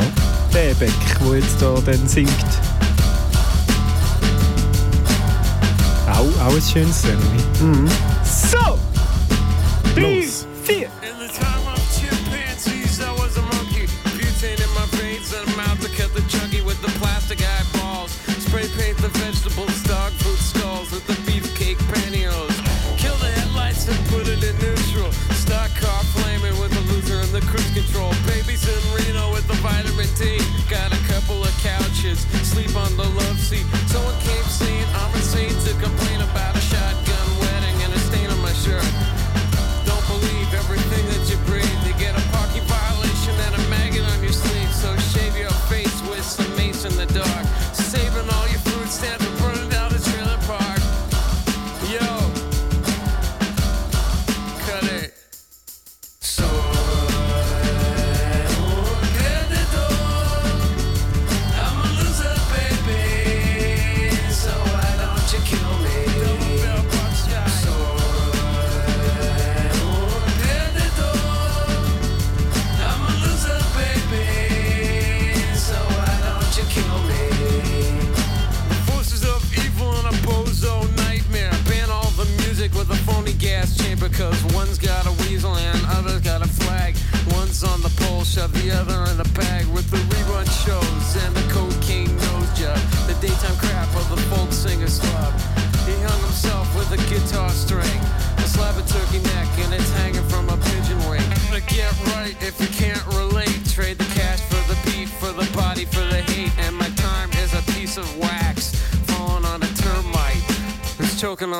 Der 0.53 0.73
Beck, 0.73 0.91
der 1.21 1.35
jetzt 1.37 1.61
da 1.61 1.75
dann 1.85 2.05
singt. 2.05 2.29
Auch, 6.11 6.45
auch 6.45 6.55
ein 6.55 6.61
schönes 6.61 7.03
Song. 7.03 7.89
So! 8.25 8.77
Drei, 9.95 10.27
vier. 10.65 10.89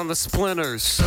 The 0.08 0.16
splinters. 0.16 1.02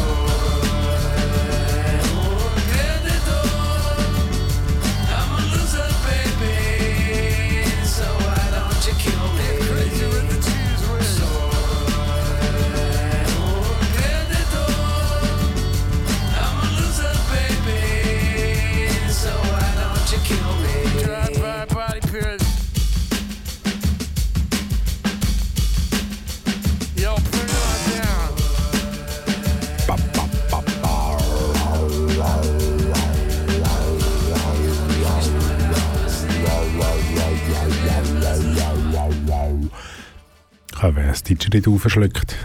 Das 41.35 41.39
DJ 41.49 41.57
nicht 41.57 41.69
aufgeschluckt. 41.69 42.37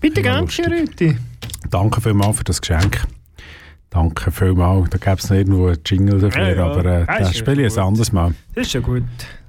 Bitte 0.00 0.22
gern, 0.22 0.44
Rüti. 0.46 1.16
Danke 1.70 2.00
vielmals 2.00 2.36
für 2.38 2.44
das 2.44 2.60
Geschenk. 2.60 3.02
Danke 3.90 4.30
vielmals. 4.30 4.90
Da 4.90 4.98
gäbe 4.98 5.16
es 5.16 5.30
noch 5.30 5.36
irgendwo 5.36 5.66
einen 5.68 5.78
Jingle 5.86 6.20
dafür, 6.20 6.48
Ja, 6.48 6.54
ja. 6.54 6.64
aber 6.66 6.84
äh, 6.84 7.06
Das 7.06 7.18
das 7.28 7.36
spiele 7.38 7.62
ich 7.66 7.68
gut. 7.70 7.78
ein 7.78 7.84
anderes 7.86 8.12
Mal. 8.12 8.34
Das 8.54 8.66
ist 8.66 8.72
schon 8.72 8.82
gut. 8.82 9.04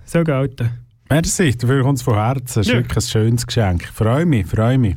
So 0.06 0.24
gelten. 0.24 0.70
Merci, 1.10 1.56
dafür 1.58 1.84
kommt 1.84 1.98
es 1.98 2.04
von 2.04 2.16
Herzen. 2.16 2.44
Das 2.46 2.58
ist 2.58 2.68
Ja. 2.68 2.76
wirklich 2.76 2.98
ein 2.98 3.02
schönes 3.10 3.46
Geschenk. 3.48 3.84
Ich 3.84 3.90
freue 3.90 4.26
mich, 4.26 4.46
freue 4.48 4.78
mich. 4.78 4.96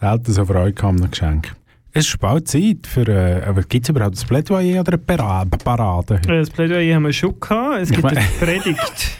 Selten 0.00 0.32
so 0.32 0.44
Freude 0.44 0.82
an 0.82 0.98
einem 1.00 1.10
Geschenk. 1.10 1.54
Es 1.92 2.08
ist 2.08 2.18
bald 2.18 2.48
Zeit 2.48 2.86
für... 2.88 3.06
Äh, 3.06 3.54
gibt 3.68 3.84
es 3.86 3.90
überhaupt 3.90 4.20
ein 4.20 4.26
Plädoyer 4.26 4.80
oder 4.80 4.92
eine 4.94 4.98
Para- 4.98 5.44
Parade? 5.44 6.14
Äh, 6.26 6.38
Das 6.40 6.50
Plädoyer 6.50 6.96
haben 6.96 7.04
wir 7.04 7.12
schon 7.12 7.38
gehabt. 7.38 7.76
Es 7.82 7.90
Ich 7.90 7.96
gibt 7.96 8.02
mein- 8.02 8.16
eine 8.16 8.26
Predigt. 8.40 9.18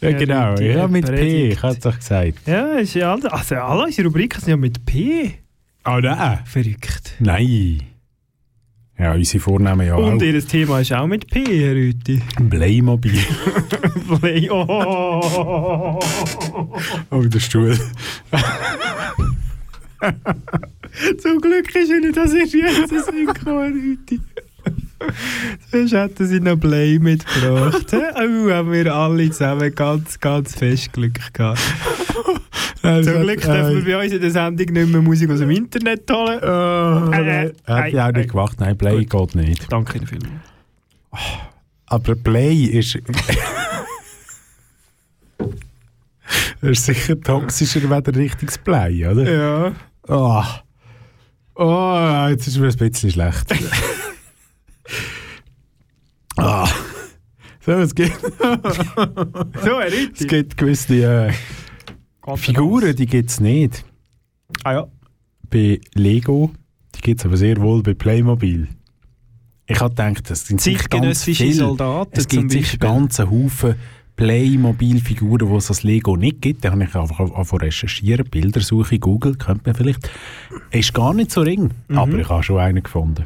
Ja, 0.00 0.12
genau. 0.12 0.54
Ja, 0.56 0.88
mit 0.88 1.06
P, 1.06 1.48
ich 1.48 1.62
habe 1.62 1.74
es 1.74 1.80
doch 1.80 1.96
gesagt. 1.96 2.46
Ja, 2.46 2.74
ist 2.78 2.94
ja 2.94 3.12
all, 3.12 3.26
also 3.26 3.54
alle 3.56 3.84
unsere 3.84 4.08
Rubriken 4.08 4.40
sind 4.40 4.50
ja 4.50 4.56
mit 4.56 4.84
P. 4.84 5.34
Oh 5.84 5.98
nein. 6.00 6.38
Verrückt. 6.44 7.14
Nein. 7.18 7.82
Ja, 8.98 9.14
unsere 9.14 9.40
Vornamen 9.40 9.86
ja 9.86 9.96
Und 9.96 10.22
auch. 10.22 10.22
ihr 10.22 10.46
Thema 10.46 10.80
ist 10.80 10.92
auch 10.92 11.06
mit 11.06 11.26
P, 11.28 11.44
Herr 11.44 11.74
Rüti. 11.74 12.22
Playmobil. 12.48 13.18
Play. 14.20 14.48
Oh. 14.50 15.98
oh, 17.10 17.22
der 17.22 17.40
Stuhl. 17.40 17.76
Zum 21.18 21.40
Glück 21.40 21.74
ist 21.74 21.90
Ihnen 21.90 22.12
das 22.12 22.32
erst 22.32 22.54
jetzt 22.54 22.88
synchron, 23.06 23.72
Rüti. 23.72 24.20
Sonst 25.70 25.92
hätten 25.92 26.26
sie 26.26 26.40
noch 26.40 26.56
Play 26.56 26.98
mitgebracht. 26.98 27.86
Oh, 28.14 28.50
haben 28.50 28.72
wir 28.72 28.94
alle 28.94 29.30
zusammen 29.30 29.74
ganz, 29.74 30.20
ganz 30.20 30.54
fest 30.54 30.92
Glück 30.92 31.32
gehabt. 31.32 31.60
Zum 32.82 33.02
Glück 33.02 33.40
dürfen 33.40 33.84
wir 33.86 33.96
bei 33.96 34.04
uns 34.04 34.12
in 34.12 34.20
der 34.20 34.30
Sendung 34.30 34.66
nicht 34.66 34.88
mehr 34.88 35.02
Musik 35.02 35.30
aus 35.30 35.38
dem 35.38 35.50
Internet 35.50 36.10
holen. 36.10 37.12
Äh, 37.12 37.46
äh, 37.46 37.52
Hätte 37.64 37.88
ich 37.88 38.00
auch 38.00 38.12
nicht 38.12 38.30
gemacht. 38.30 38.60
Nein, 38.60 38.76
Play 38.76 39.04
geht 39.04 39.34
nicht. 39.34 39.72
Danke 39.72 40.00
vielmals. 40.04 40.32
Aber 41.86 42.14
Play 42.16 42.64
ist... 42.64 42.98
das 45.38 45.50
ist 46.70 46.84
sicher 46.86 47.20
toxischer 47.20 47.90
als 47.90 48.08
ein 48.08 48.14
richtiges 48.14 48.58
Play, 48.58 49.06
oder? 49.06 49.30
Ja. 49.30 49.72
Oh. 50.08 50.42
Oh, 51.54 52.26
jetzt 52.30 52.46
ist 52.46 52.58
mir 52.58 52.68
ein 52.68 52.76
bisschen 52.76 53.10
schlecht. 53.10 53.46
ah. 56.36 56.68
So, 57.64 57.72
es 57.72 57.94
gibt... 57.94 58.20
so, 58.20 59.76
Rüti. 59.76 60.10
Es 60.18 60.26
gibt 60.26 60.56
gewisse 60.56 60.94
äh, 60.96 61.32
Figuren, 62.36 62.96
die 62.96 63.06
gibt 63.06 63.30
es 63.30 63.38
nicht. 63.40 63.84
Ah 64.64 64.72
ja. 64.72 64.86
Bei 65.48 65.80
Lego, 65.94 66.50
die 66.94 67.00
gibt 67.00 67.20
es 67.20 67.26
aber 67.26 67.36
sehr 67.36 67.60
wohl 67.60 67.82
bei 67.82 67.94
Playmobil. 67.94 68.68
Ich 69.66 69.78
habe 69.80 69.90
gedacht, 69.90 70.28
das 70.28 70.46
sind 70.46 70.60
sicher 70.60 70.88
ganz 70.88 71.22
viele. 71.24 71.52
Soldaten 71.54 72.18
Es 72.18 72.26
gibt 72.26 72.50
sicher 72.50 72.62
Beispiel. 72.62 72.78
ganze 72.80 73.30
Haufen 73.30 73.76
Playmobil-Figuren, 74.16 75.48
die 75.48 75.54
es 75.56 75.70
als 75.70 75.82
Lego 75.84 76.16
nicht 76.16 76.42
gibt. 76.42 76.64
Da 76.64 76.72
habe 76.72 76.82
ich 76.84 76.94
einfach 76.94 77.20
angefangen 77.20 77.62
recherchieren, 77.62 78.28
Bildersuche, 78.28 78.98
Google, 78.98 79.36
könnte 79.36 79.62
man 79.66 79.74
vielleicht. 79.74 80.10
Ist 80.70 80.92
gar 80.92 81.14
nicht 81.14 81.30
so 81.30 81.40
ring, 81.42 81.70
Mhm. 81.88 81.98
aber 81.98 82.18
ich 82.18 82.28
habe 82.28 82.42
schon 82.42 82.58
einen 82.58 82.82
gefunden. 82.82 83.24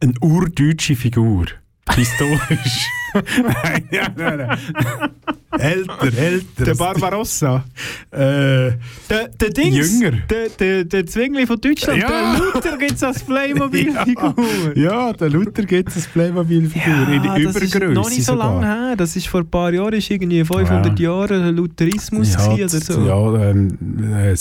Eine 0.00 0.14
urdeutsche 0.20 0.94
Figur. 0.96 1.46
Historisch. 1.94 2.88
nein, 3.14 3.88
nein, 3.90 4.12
nein, 4.16 4.38
nein. 4.38 5.10
älter, 5.60 6.18
älter. 6.18 6.64
Der 6.64 6.74
Barbarossa. 6.74 7.64
Äh, 8.10 8.18
Der, 9.08 9.28
der 9.40 9.50
Dings. 9.50 10.00
Jünger. 10.00 10.18
Der, 10.28 10.48
der, 10.50 10.84
der 10.84 11.06
Zwingli 11.06 11.46
von 11.46 11.60
Deutschland. 11.60 12.02
Ja. 12.02 12.08
Der 12.08 12.38
Luther 12.54 12.76
gibt 12.76 12.92
es 12.92 13.02
als 13.04 13.22
Playmobil-Figur. 13.22 14.34
Ja, 14.74 15.12
der 15.20 15.30
Luther 15.30 15.62
gibt 15.62 15.88
es 15.90 15.96
als 15.96 16.08
Playmobil-Figur. 16.08 17.08
in 17.08 17.22
das 17.22 17.38
ist 17.62 17.74
Übergröße 17.74 17.94
noch 17.94 18.10
nicht 18.10 18.24
so 18.24 18.32
sogar. 18.32 18.60
lange 18.60 18.66
her. 18.66 18.96
Das 18.96 19.14
ist 19.16 19.28
vor 19.28 19.40
ein 19.40 19.48
paar 19.50 19.72
Jahren, 19.72 19.94
ist 19.94 20.10
irgendwie 20.10 20.44
500 20.44 20.98
Jahre 20.98 21.50
Lutherismus 21.52 22.34
ja, 22.34 22.48
oder 22.52 22.68
so. 22.68 23.06
Ja, 23.06 23.50
ähm, 23.50 23.78
äh, 24.12 24.34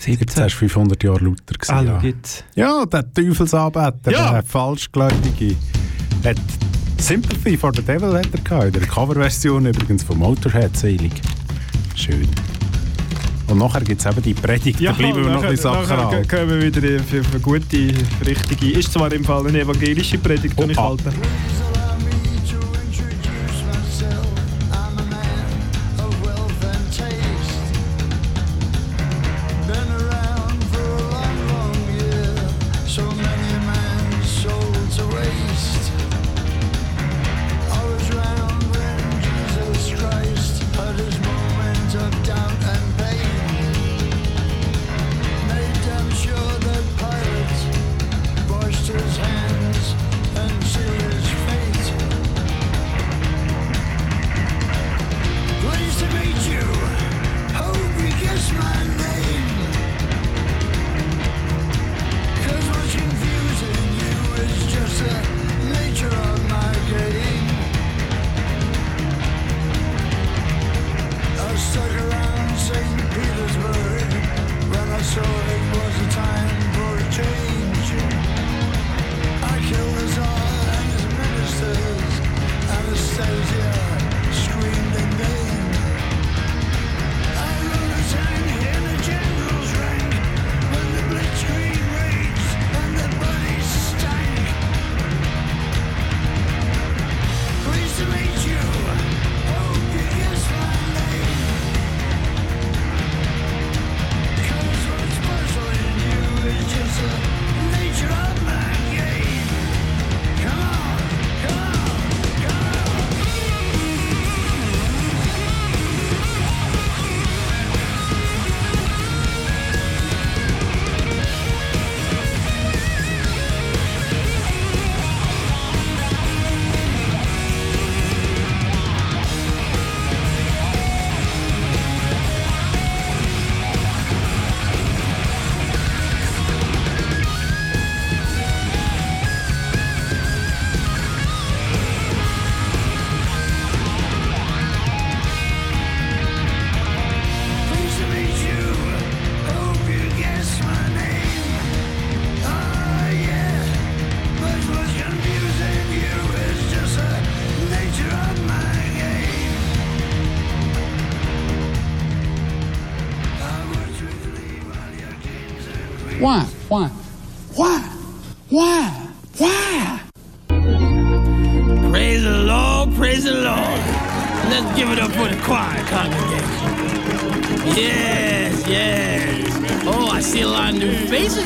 17. 0.00 0.18
17 0.28 0.46
ist 0.46 0.54
500 0.54 1.04
Jahre 1.04 1.18
Luther 1.24 1.54
gewesen, 1.58 1.72
Ah, 1.72 1.82
ja. 1.82 2.00
jetzt. 2.02 2.44
Ja, 2.54 2.86
der 2.86 3.12
Teufelsanbeter, 3.12 4.10
Ja. 4.10 4.32
der 4.32 4.42
Falschgläubige, 4.42 5.54
hat 6.24 6.36
Sympathy 6.98 7.56
for 7.56 7.72
the 7.74 7.82
Devil 7.82 8.14
hat 8.14 8.26
er 8.32 8.40
gehabt, 8.40 8.64
in 8.66 8.72
der 8.72 8.86
Coverversion 8.86 9.66
übrigens 9.66 10.02
von 10.02 10.18
Motorhead, 10.18 10.76
selig. 10.76 11.12
Schön. 11.94 12.28
Und 13.48 13.58
nachher 13.58 13.80
gibt 13.80 14.00
es 14.00 14.06
eben 14.06 14.22
die 14.22 14.34
Predigt, 14.34 14.80
da 14.84 14.92
bleiben 14.92 15.24
wir 15.24 15.32
noch 15.32 15.42
ein 15.42 15.50
bisschen 15.50 15.72
Sachen 15.72 16.28
kommen 16.28 16.48
wir 16.48 16.62
wieder 16.62 17.02
für, 17.02 17.24
für 17.24 17.30
eine 17.32 17.40
gute, 17.40 17.92
richtige, 18.24 18.78
ist 18.78 18.92
zwar 18.92 19.12
im 19.12 19.24
Fall 19.24 19.46
eine 19.48 19.60
evangelische 19.60 20.18
Predigt, 20.18 20.58
die 20.58 20.70
ich 20.70 20.78
ah. 20.78 20.96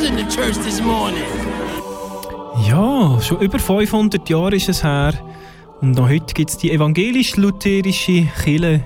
In 0.05 0.19
the 0.19 0.25
church 0.25 0.57
this 0.59 0.83
morning. 0.83 1.23
Ja, 2.69 3.19
schon 3.23 3.41
über 3.41 3.59
500 3.59 4.29
Jahre 4.29 4.57
ist 4.57 4.69
es 4.69 4.85
her. 4.85 5.15
Und 5.81 5.93
noch 5.93 6.09
heute 6.09 6.35
gibt 6.35 6.51
es 6.51 6.59
die 6.59 6.73
evangelisch-lutherische 6.73 8.27
Kirche. 8.43 8.85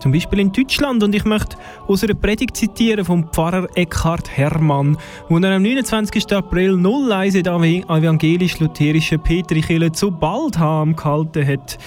Zum 0.00 0.12
Beispiel 0.12 0.40
in 0.40 0.52
Deutschland. 0.52 1.02
Und 1.02 1.14
ich 1.14 1.24
möchte 1.24 1.56
einer 1.88 2.14
Predigt 2.14 2.56
zitieren 2.56 3.04
vom 3.04 3.28
Pfarrer 3.30 3.68
Eckhard 3.74 4.30
Hermann, 4.34 4.96
wo 5.28 5.38
er 5.38 5.56
am 5.56 5.62
29. 5.62 6.32
April 6.32 6.74
01 6.74 7.34
in 7.34 7.44
der 7.44 7.54
evangelisch-lutherischen 7.54 9.22
Petrikirche 9.22 9.92
zu 9.92 10.10
Baldham 10.10 10.96
gehalten 10.96 11.46
hat. 11.46 11.78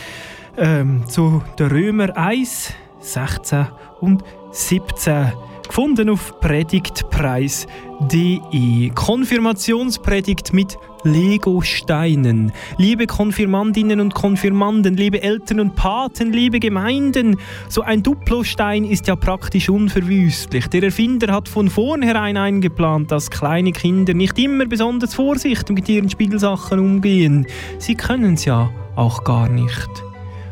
Ähm, 0.58 1.04
zu 1.08 1.42
den 1.58 1.68
Römer 1.68 2.16
1, 2.16 2.74
16 3.00 3.68
und 4.02 4.24
17 4.52 5.32
gefunden 5.70 6.10
auf 6.10 6.38
predigtpreis.de. 6.42 8.90
Konfirmationspredigt 8.90 10.52
mit 10.52 10.78
Lego-Steinen. 11.04 12.52
Liebe 12.78 13.08
Konfirmandinnen 13.08 14.02
und 14.02 14.14
Konfirmanden, 14.14 14.98
liebe 14.98 15.22
Eltern 15.22 15.62
und 15.62 15.76
Paten, 15.76 16.34
liebe 16.34 16.60
Gemeinden, 16.60 17.38
so 17.70 17.84
ein 17.84 18.04
Duplostein 18.04 18.84
ist 18.84 19.08
ja 19.08 19.16
praktisch 19.16 19.70
unverwüstlich. 19.70 20.68
Der 20.68 20.84
Erfinder 20.84 21.34
hat 21.34 21.48
von 21.48 21.70
vornherein 21.70 22.36
eingeplant, 22.36 23.12
dass 23.12 23.30
kleine 23.30 23.72
Kinder 23.72 24.14
nicht 24.14 24.38
immer 24.38 24.66
besonders 24.66 25.16
vorsichtig 25.16 25.76
mit 25.76 25.88
ihren 25.88 26.10
Spielsachen 26.10 26.80
umgehen. 26.80 27.48
Sie 27.78 27.96
können 27.96 28.34
es 28.34 28.44
ja 28.46 28.70
auch 28.96 29.24
gar 29.24 29.48
nicht. 29.48 30.09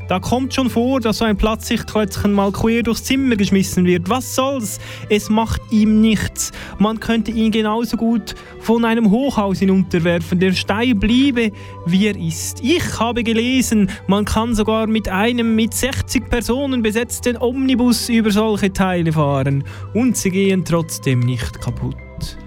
Da 0.07 0.19
kommt 0.19 0.53
schon 0.53 0.69
vor, 0.69 1.01
dass 1.01 1.17
so 1.17 1.25
ein 1.25 1.35
Platzsichtklötzchen 1.35 2.31
mal 2.31 2.51
quer 2.51 2.81
durchs 2.81 3.03
Zimmer 3.03 3.35
geschmissen 3.35 3.85
wird. 3.85 4.09
Was 4.09 4.35
soll's? 4.35 4.79
Es 5.09 5.29
macht 5.29 5.61
ihm 5.69 5.99
nichts. 5.99 6.53
Man 6.79 6.99
könnte 6.99 7.31
ihn 7.31 7.51
genauso 7.51 7.97
gut 7.97 8.35
von 8.61 8.85
einem 8.85 9.11
Hochhaus 9.11 9.59
hinunterwerfen. 9.59 10.39
Der 10.39 10.53
Stein 10.53 10.97
bliebe, 10.97 11.51
wie 11.85 12.07
er 12.07 12.15
ist. 12.15 12.63
Ich 12.63 12.99
habe 12.99 13.23
gelesen, 13.23 13.89
man 14.07 14.23
kann 14.23 14.55
sogar 14.55 14.87
mit 14.87 15.09
einem 15.09 15.55
mit 15.55 15.73
60 15.73 16.29
Personen 16.29 16.81
besetzten 16.81 17.37
Omnibus 17.37 18.07
über 18.07 18.31
solche 18.31 18.71
Teile 18.71 19.11
fahren. 19.11 19.65
Und 19.93 20.15
sie 20.15 20.31
gehen 20.31 20.63
trotzdem 20.63 21.19
nicht 21.19 21.59
kaputt. 21.59 21.97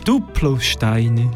Duplosteine. 0.04 1.30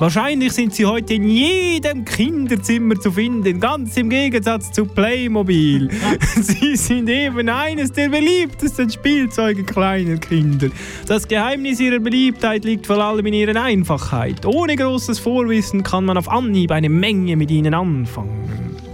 Wahrscheinlich 0.00 0.54
sind 0.54 0.74
sie 0.74 0.86
heute 0.86 1.12
in 1.12 1.28
jedem 1.28 2.06
Kinderzimmer 2.06 2.98
zu 2.98 3.12
finden, 3.12 3.60
ganz 3.60 3.98
im 3.98 4.08
Gegensatz 4.08 4.72
zu 4.72 4.86
Playmobil. 4.86 5.90
sie 6.40 6.74
sind 6.76 7.10
eben 7.10 7.50
eines 7.50 7.92
der 7.92 8.08
beliebtesten 8.08 8.88
Spielzeuge 8.88 9.62
kleiner 9.62 10.16
Kinder. 10.16 10.70
Das 11.06 11.28
Geheimnis 11.28 11.80
ihrer 11.80 11.98
Beliebtheit 11.98 12.64
liegt 12.64 12.86
vor 12.86 12.96
allem 12.96 13.26
in 13.26 13.34
ihrer 13.34 13.62
Einfachheit. 13.62 14.46
Ohne 14.46 14.74
großes 14.74 15.18
Vorwissen 15.18 15.82
kann 15.82 16.06
man 16.06 16.16
auf 16.16 16.30
Anhieb 16.30 16.72
eine 16.72 16.88
Menge 16.88 17.36
mit 17.36 17.50
ihnen 17.50 17.74
anfangen. 17.74 18.89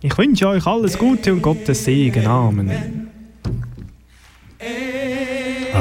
Ich 0.00 0.18
wünsche 0.18 0.48
euch 0.48 0.66
alles 0.66 0.96
Gute 0.96 1.32
und 1.32 1.42
Gottes 1.42 1.84
Segen. 1.84 2.24
Amen. 2.26 3.03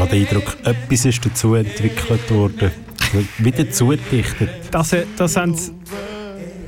Habe 0.04 0.18
den 0.18 0.28
Eindruck, 0.28 0.58
etwas 0.66 1.06
ist 1.06 1.26
dazu 1.26 1.56
entwickelt 1.56 2.30
worden. 2.30 2.72
Wieder 3.38 3.70
zugedichtet. 3.72 4.49
Das, 4.70 4.93
das, 5.16 5.36
haben 5.38 5.56
sie- 5.56 5.72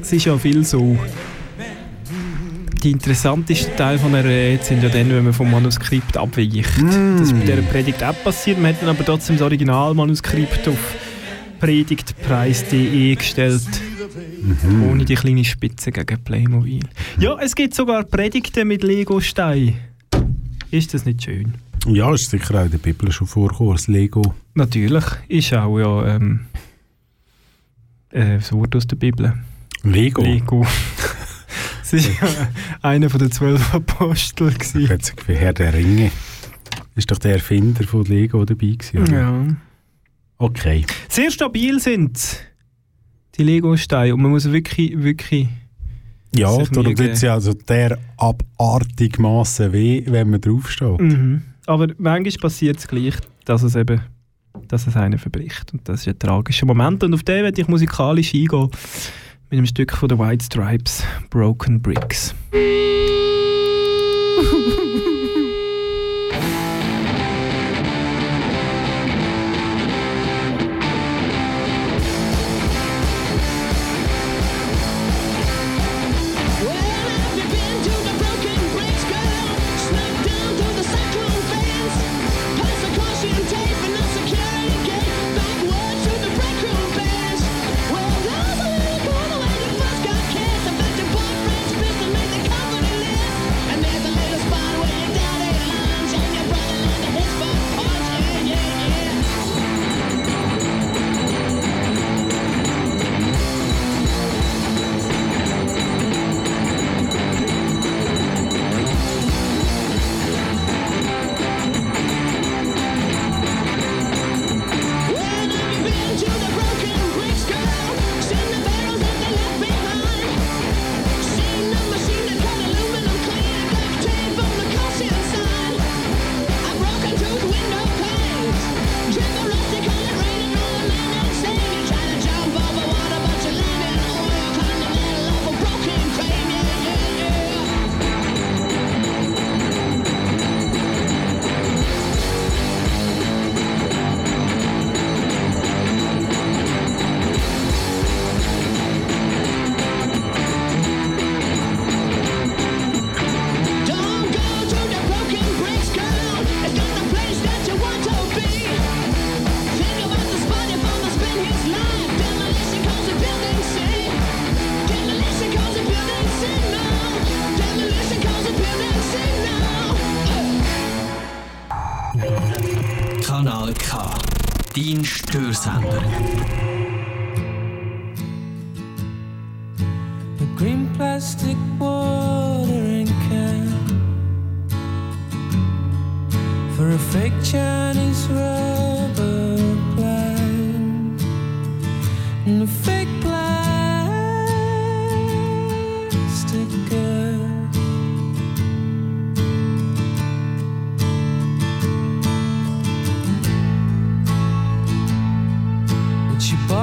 es 0.01 0.13
ist 0.13 0.25
ja 0.25 0.37
viel 0.37 0.63
so. 0.63 0.97
Die 2.81 2.91
interessantesten 2.91 3.75
Teile 3.75 3.99
von 3.99 4.15
einer 4.15 4.23
Rede 4.29 4.63
sind 4.63 4.81
ja 4.83 4.87
dann, 4.89 5.09
wenn 5.09 5.25
man 5.25 5.33
vom 5.33 5.51
Manuskript 5.51 6.15
abweicht. 6.15 6.69
Das 6.77 7.27
ist 7.27 7.33
bei 7.33 7.45
dieser 7.45 7.61
Predigt 7.63 8.01
auch 8.03 8.15
passiert. 8.23 8.57
Man 8.61 8.73
hat 8.73 8.81
dann 8.81 8.89
aber 8.89 9.03
trotzdem 9.03 9.35
das 9.35 9.43
Originalmanuskript 9.43 10.67
auf 10.69 10.77
predigtpreis.de 11.59 13.15
gestellt. 13.15 13.63
Ohne 14.89 15.03
die 15.03 15.15
kleine 15.15 15.43
Spitze 15.43 15.91
gegen 15.91 16.23
Playmobil. 16.23 16.83
Ja, 17.19 17.37
es 17.41 17.53
gibt 17.55 17.73
sogar 17.73 18.03
Predigten 18.03 18.67
mit 18.67 18.81
Lego-Stein. 18.83 19.73
Ist 20.71 20.93
das 20.93 21.05
nicht 21.05 21.23
schön? 21.23 21.53
Ja, 21.85 22.13
ist 22.13 22.29
sicher 22.29 22.59
auch 22.59 22.65
in 22.65 22.71
der 22.71 22.77
Bibel 22.79 23.11
schon 23.11 23.27
vorgekommen, 23.27 23.73
das 23.73 23.87
Lego. 23.87 24.33
Natürlich 24.53 25.05
ist 25.27 25.53
auch 25.53 25.79
ja 25.79 26.15
ähm, 26.15 26.45
äh, 28.09 28.37
das 28.37 28.51
Wort 28.51 28.75
aus 28.75 28.87
der 28.87 28.95
Bibel. 28.95 29.33
Lego? 29.83 30.23
Lego. 30.23 30.65
Es 31.91 32.09
war 32.21 32.29
einer 32.81 33.09
von 33.09 33.19
den 33.19 33.31
zwölf 33.31 33.73
Aposteln. 33.73 34.53
gewesen. 34.53 34.81
Jetzt 34.81 35.13
wie 35.29 35.35
Herr 35.35 35.53
der 35.53 35.73
Ringe. 35.73 36.11
Ist 36.95 37.11
doch 37.11 37.19
der 37.19 37.33
Erfinder 37.33 37.85
von 37.85 38.03
Lego 38.03 38.43
dabei 38.43 38.75
gewesen, 38.77 39.01
oder? 39.01 39.13
Ja. 39.13 39.47
Okay. 40.37 40.85
Sehr 41.07 41.31
stabil 41.31 41.79
sind 41.79 42.43
die 43.37 43.43
Lego-Steine. 43.43 44.13
Und 44.13 44.21
man 44.23 44.31
muss 44.31 44.51
wirklich, 44.51 45.01
wirklich. 45.01 45.47
Ja, 46.35 46.47
darum 46.57 46.95
tut 46.95 46.99
es 46.99 47.21
ja 47.21 47.33
also 47.33 47.53
der 47.53 47.97
abartig 48.17 49.19
Masse 49.19 49.71
weh, 49.71 50.03
wenn 50.07 50.31
man 50.31 50.41
draufsteht. 50.41 50.99
Mhm. 50.99 51.43
Aber 51.67 51.87
manchmal 51.97 52.41
passiert 52.41 52.77
es 52.77 52.87
gleich, 52.87 53.15
dass 53.45 53.63
es 53.63 53.75
eben 53.75 54.01
dass 54.67 54.87
es 54.87 54.95
einen 54.95 55.19
verbricht. 55.19 55.73
Und 55.73 55.87
das 55.87 56.01
ist 56.01 56.07
ein 56.07 56.19
tragischer 56.19 56.65
Moment. 56.65 57.03
Und 57.03 57.13
auf 57.13 57.23
den 57.23 57.43
werde 57.43 57.61
ich 57.61 57.67
musikalisch 57.67 58.33
eingehen. 58.33 58.69
Mit 59.49 59.59
einem 59.59 59.65
Stück 59.65 59.91
von 59.91 60.09
den 60.09 60.19
White 60.19 60.45
Stripes, 60.45 61.03
Broken 61.29 61.81
Bricks. 61.81 62.33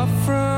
from 0.07 0.52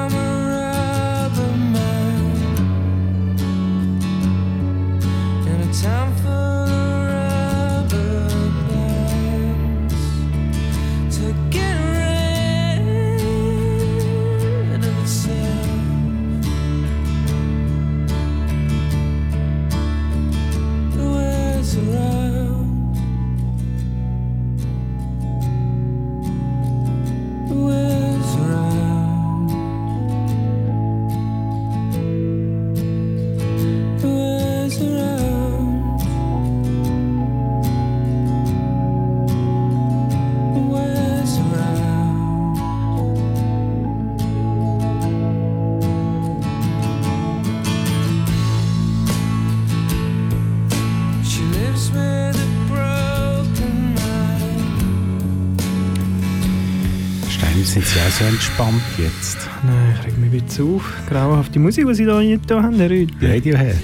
so 58.18 58.24
entspannt 58.24 58.82
jetzt? 58.98 59.38
Nein, 59.64 59.94
ich 59.98 60.06
reg 60.06 60.18
mich 60.18 60.32
ein 60.32 60.46
bisschen 60.46 60.74
auf. 60.76 60.82
Grauenhafte 61.08 61.58
Musik, 61.58 61.86
die 61.88 61.94
Sie 61.94 62.04
da 62.04 62.20
nicht 62.20 62.50
da 62.50 62.62
haben, 62.62 62.76
Herr 62.76 62.90
Rüthi. 62.90 63.14
Radiohead. 63.26 63.76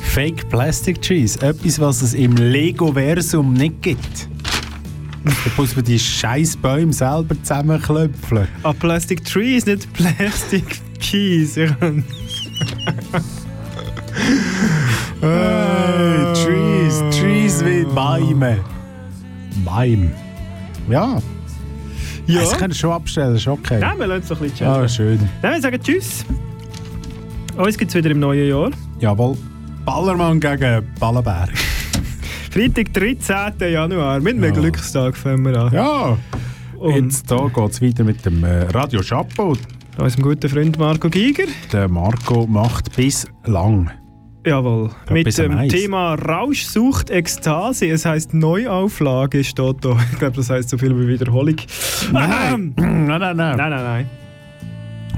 Fake 0.00 0.48
Plastic 0.48 1.00
Trees. 1.00 1.36
Etwas, 1.36 1.78
was 1.80 2.02
es 2.02 2.14
im 2.14 2.36
Lego-Versum 2.36 3.52
nicht 3.54 3.80
gibt. 3.82 4.28
Da 5.24 5.30
muss 5.56 5.74
man 5.76 5.84
die 5.84 5.98
scheiß 5.98 6.56
Bäume 6.56 6.92
selber 6.92 7.34
zusammenklöpfeln. 7.42 8.48
Ah, 8.62 8.72
Plastic 8.72 9.24
Trees, 9.24 9.66
nicht 9.66 9.92
Plastic 9.92 10.80
kann- 11.78 12.04
Hey, 15.20 16.34
Trees, 16.44 17.02
Trees 17.16 17.64
wie 17.64 17.84
Bäume. 17.84 18.58
Bäume. 19.64 20.10
Ja. 20.90 21.20
Ja. 22.34 22.40
Das 22.40 22.56
können 22.58 22.74
schon 22.74 22.92
abstellen, 22.92 23.36
ist 23.36 23.46
okay. 23.46 23.78
Nein, 23.80 23.98
wir 23.98 24.06
lassen 24.06 24.22
es 24.24 24.32
ein 24.32 24.38
bisschen 24.38 24.66
Ah, 24.66 24.86
chillen. 24.86 25.18
schön. 25.18 25.28
Nein, 25.42 25.52
wir 25.54 25.60
sagen 25.60 25.78
Tschüss. 25.82 26.24
Uns 27.56 27.76
gibt 27.78 27.90
es 27.90 27.94
wieder 27.96 28.10
im 28.10 28.20
neuen 28.20 28.48
Jahr. 28.48 28.70
Jawohl. 29.00 29.36
Ballermann 29.84 30.40
gegen 30.40 30.86
Ballenberg. 30.98 31.50
Freitag, 32.50 32.92
13. 32.92 33.72
Januar. 33.72 34.20
Mit 34.20 34.34
einem 34.36 34.44
Ja. 34.44 34.50
Glückstag 34.60 35.16
fangen 35.16 35.44
wir 35.44 35.56
an. 35.58 35.72
Ja. 35.72 36.16
Und 36.78 36.94
Jetzt 37.06 37.30
da 37.30 37.48
geht 37.48 37.70
es 37.70 37.82
weiter 37.82 38.04
mit 38.04 38.24
dem 38.24 38.42
äh, 38.44 38.62
Radio 38.70 39.00
Chapeau. 39.02 39.54
unserem 39.98 40.22
guten 40.24 40.48
Freund 40.48 40.78
Marco 40.78 41.08
Giger. 41.08 41.44
Der 41.72 41.88
Marco 41.88 42.46
macht 42.46 42.94
bis 42.96 43.26
lang. 43.44 43.90
Jawohl. 44.44 44.90
Ja, 45.08 45.12
Mit 45.12 45.38
dem 45.38 45.56
Eis. 45.56 45.72
Thema 45.72 46.14
Rausch 46.14 46.64
sucht 46.64 47.10
Ekstase. 47.10 47.86
Es 47.88 48.04
heisst 48.04 48.34
Neuauflage 48.34 49.44
steht 49.44 49.76
da. 49.84 49.96
Ich 50.12 50.18
glaube, 50.18 50.36
das 50.36 50.50
heisst 50.50 50.70
so 50.70 50.78
viel 50.78 50.98
wie 50.98 51.06
Wiederholung. 51.06 51.56
Nein, 52.12 52.72
nein, 52.76 53.06
nein, 53.06 53.20
nein. 53.20 53.36
Nein, 53.36 53.56
nein, 53.56 53.70
nein. 53.70 54.10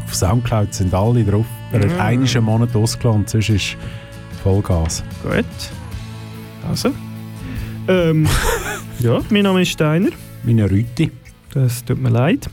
Auf 0.04 0.14
Soundcloud 0.14 0.74
sind 0.74 0.92
alle 0.92 1.24
drauf. 1.24 1.46
Er 1.72 1.80
hat 1.80 1.90
Ja. 1.90 2.04
einen 2.04 2.44
Monat 2.44 2.76
ausgelassen, 2.76 3.24
sonst 3.26 3.48
ist 3.48 3.76
Vollgas. 4.42 5.02
Gut. 5.22 5.44
Also. 6.68 6.90
Ähm, 7.88 8.28
ja, 8.98 9.20
mein 9.30 9.42
Name 9.42 9.62
ist 9.62 9.70
Steiner. 9.70 10.10
Meine 10.42 10.70
Rüti. 10.70 11.10
Das 11.54 11.82
tut 11.84 11.98
mir 12.00 12.10
leid. 12.10 12.48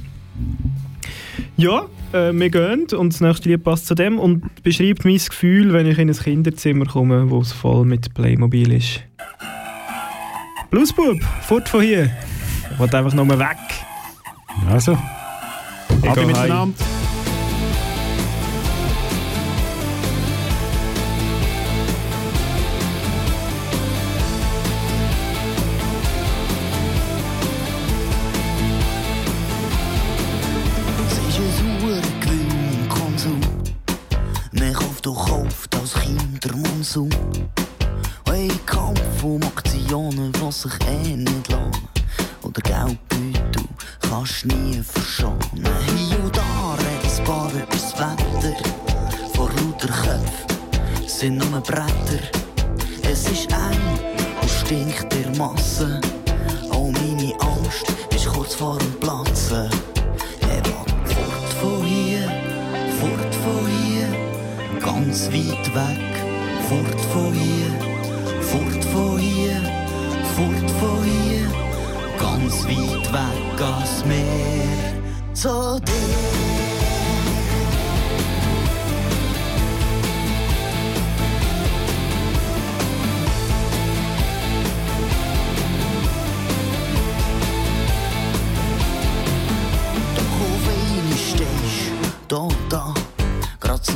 Ja, 1.57 1.83
äh, 2.13 2.33
wir 2.33 2.49
gehen 2.49 2.87
und 2.95 3.13
das 3.13 3.21
nächste 3.21 3.49
Lied 3.49 3.63
passt 3.63 3.87
zu 3.87 3.95
dem 3.95 4.19
und 4.19 4.63
beschreibt 4.63 5.05
mein 5.05 5.17
Gefühl, 5.17 5.73
wenn 5.73 5.85
ich 5.87 5.97
in 5.97 6.09
ein 6.09 6.15
Kinderzimmer 6.15 6.85
komme, 6.85 7.29
wo 7.29 7.41
es 7.41 7.51
voll 7.51 7.85
mit 7.85 8.13
Playmobil 8.13 8.73
ist. 8.73 9.01
Bluesbub, 10.69 11.21
fort 11.41 11.67
von 11.67 11.81
hier. 11.81 12.11
Ich 12.71 12.79
will 12.79 12.95
einfach 12.95 13.13
nur 13.13 13.27
weg. 13.39 13.57
Also. 14.69 14.97
Ich 16.01 16.09
Ade 16.09 16.21
gehe 16.21 16.27
miteinander. 16.27 16.73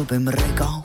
Beim 0.07 0.27
Regal, 0.27 0.84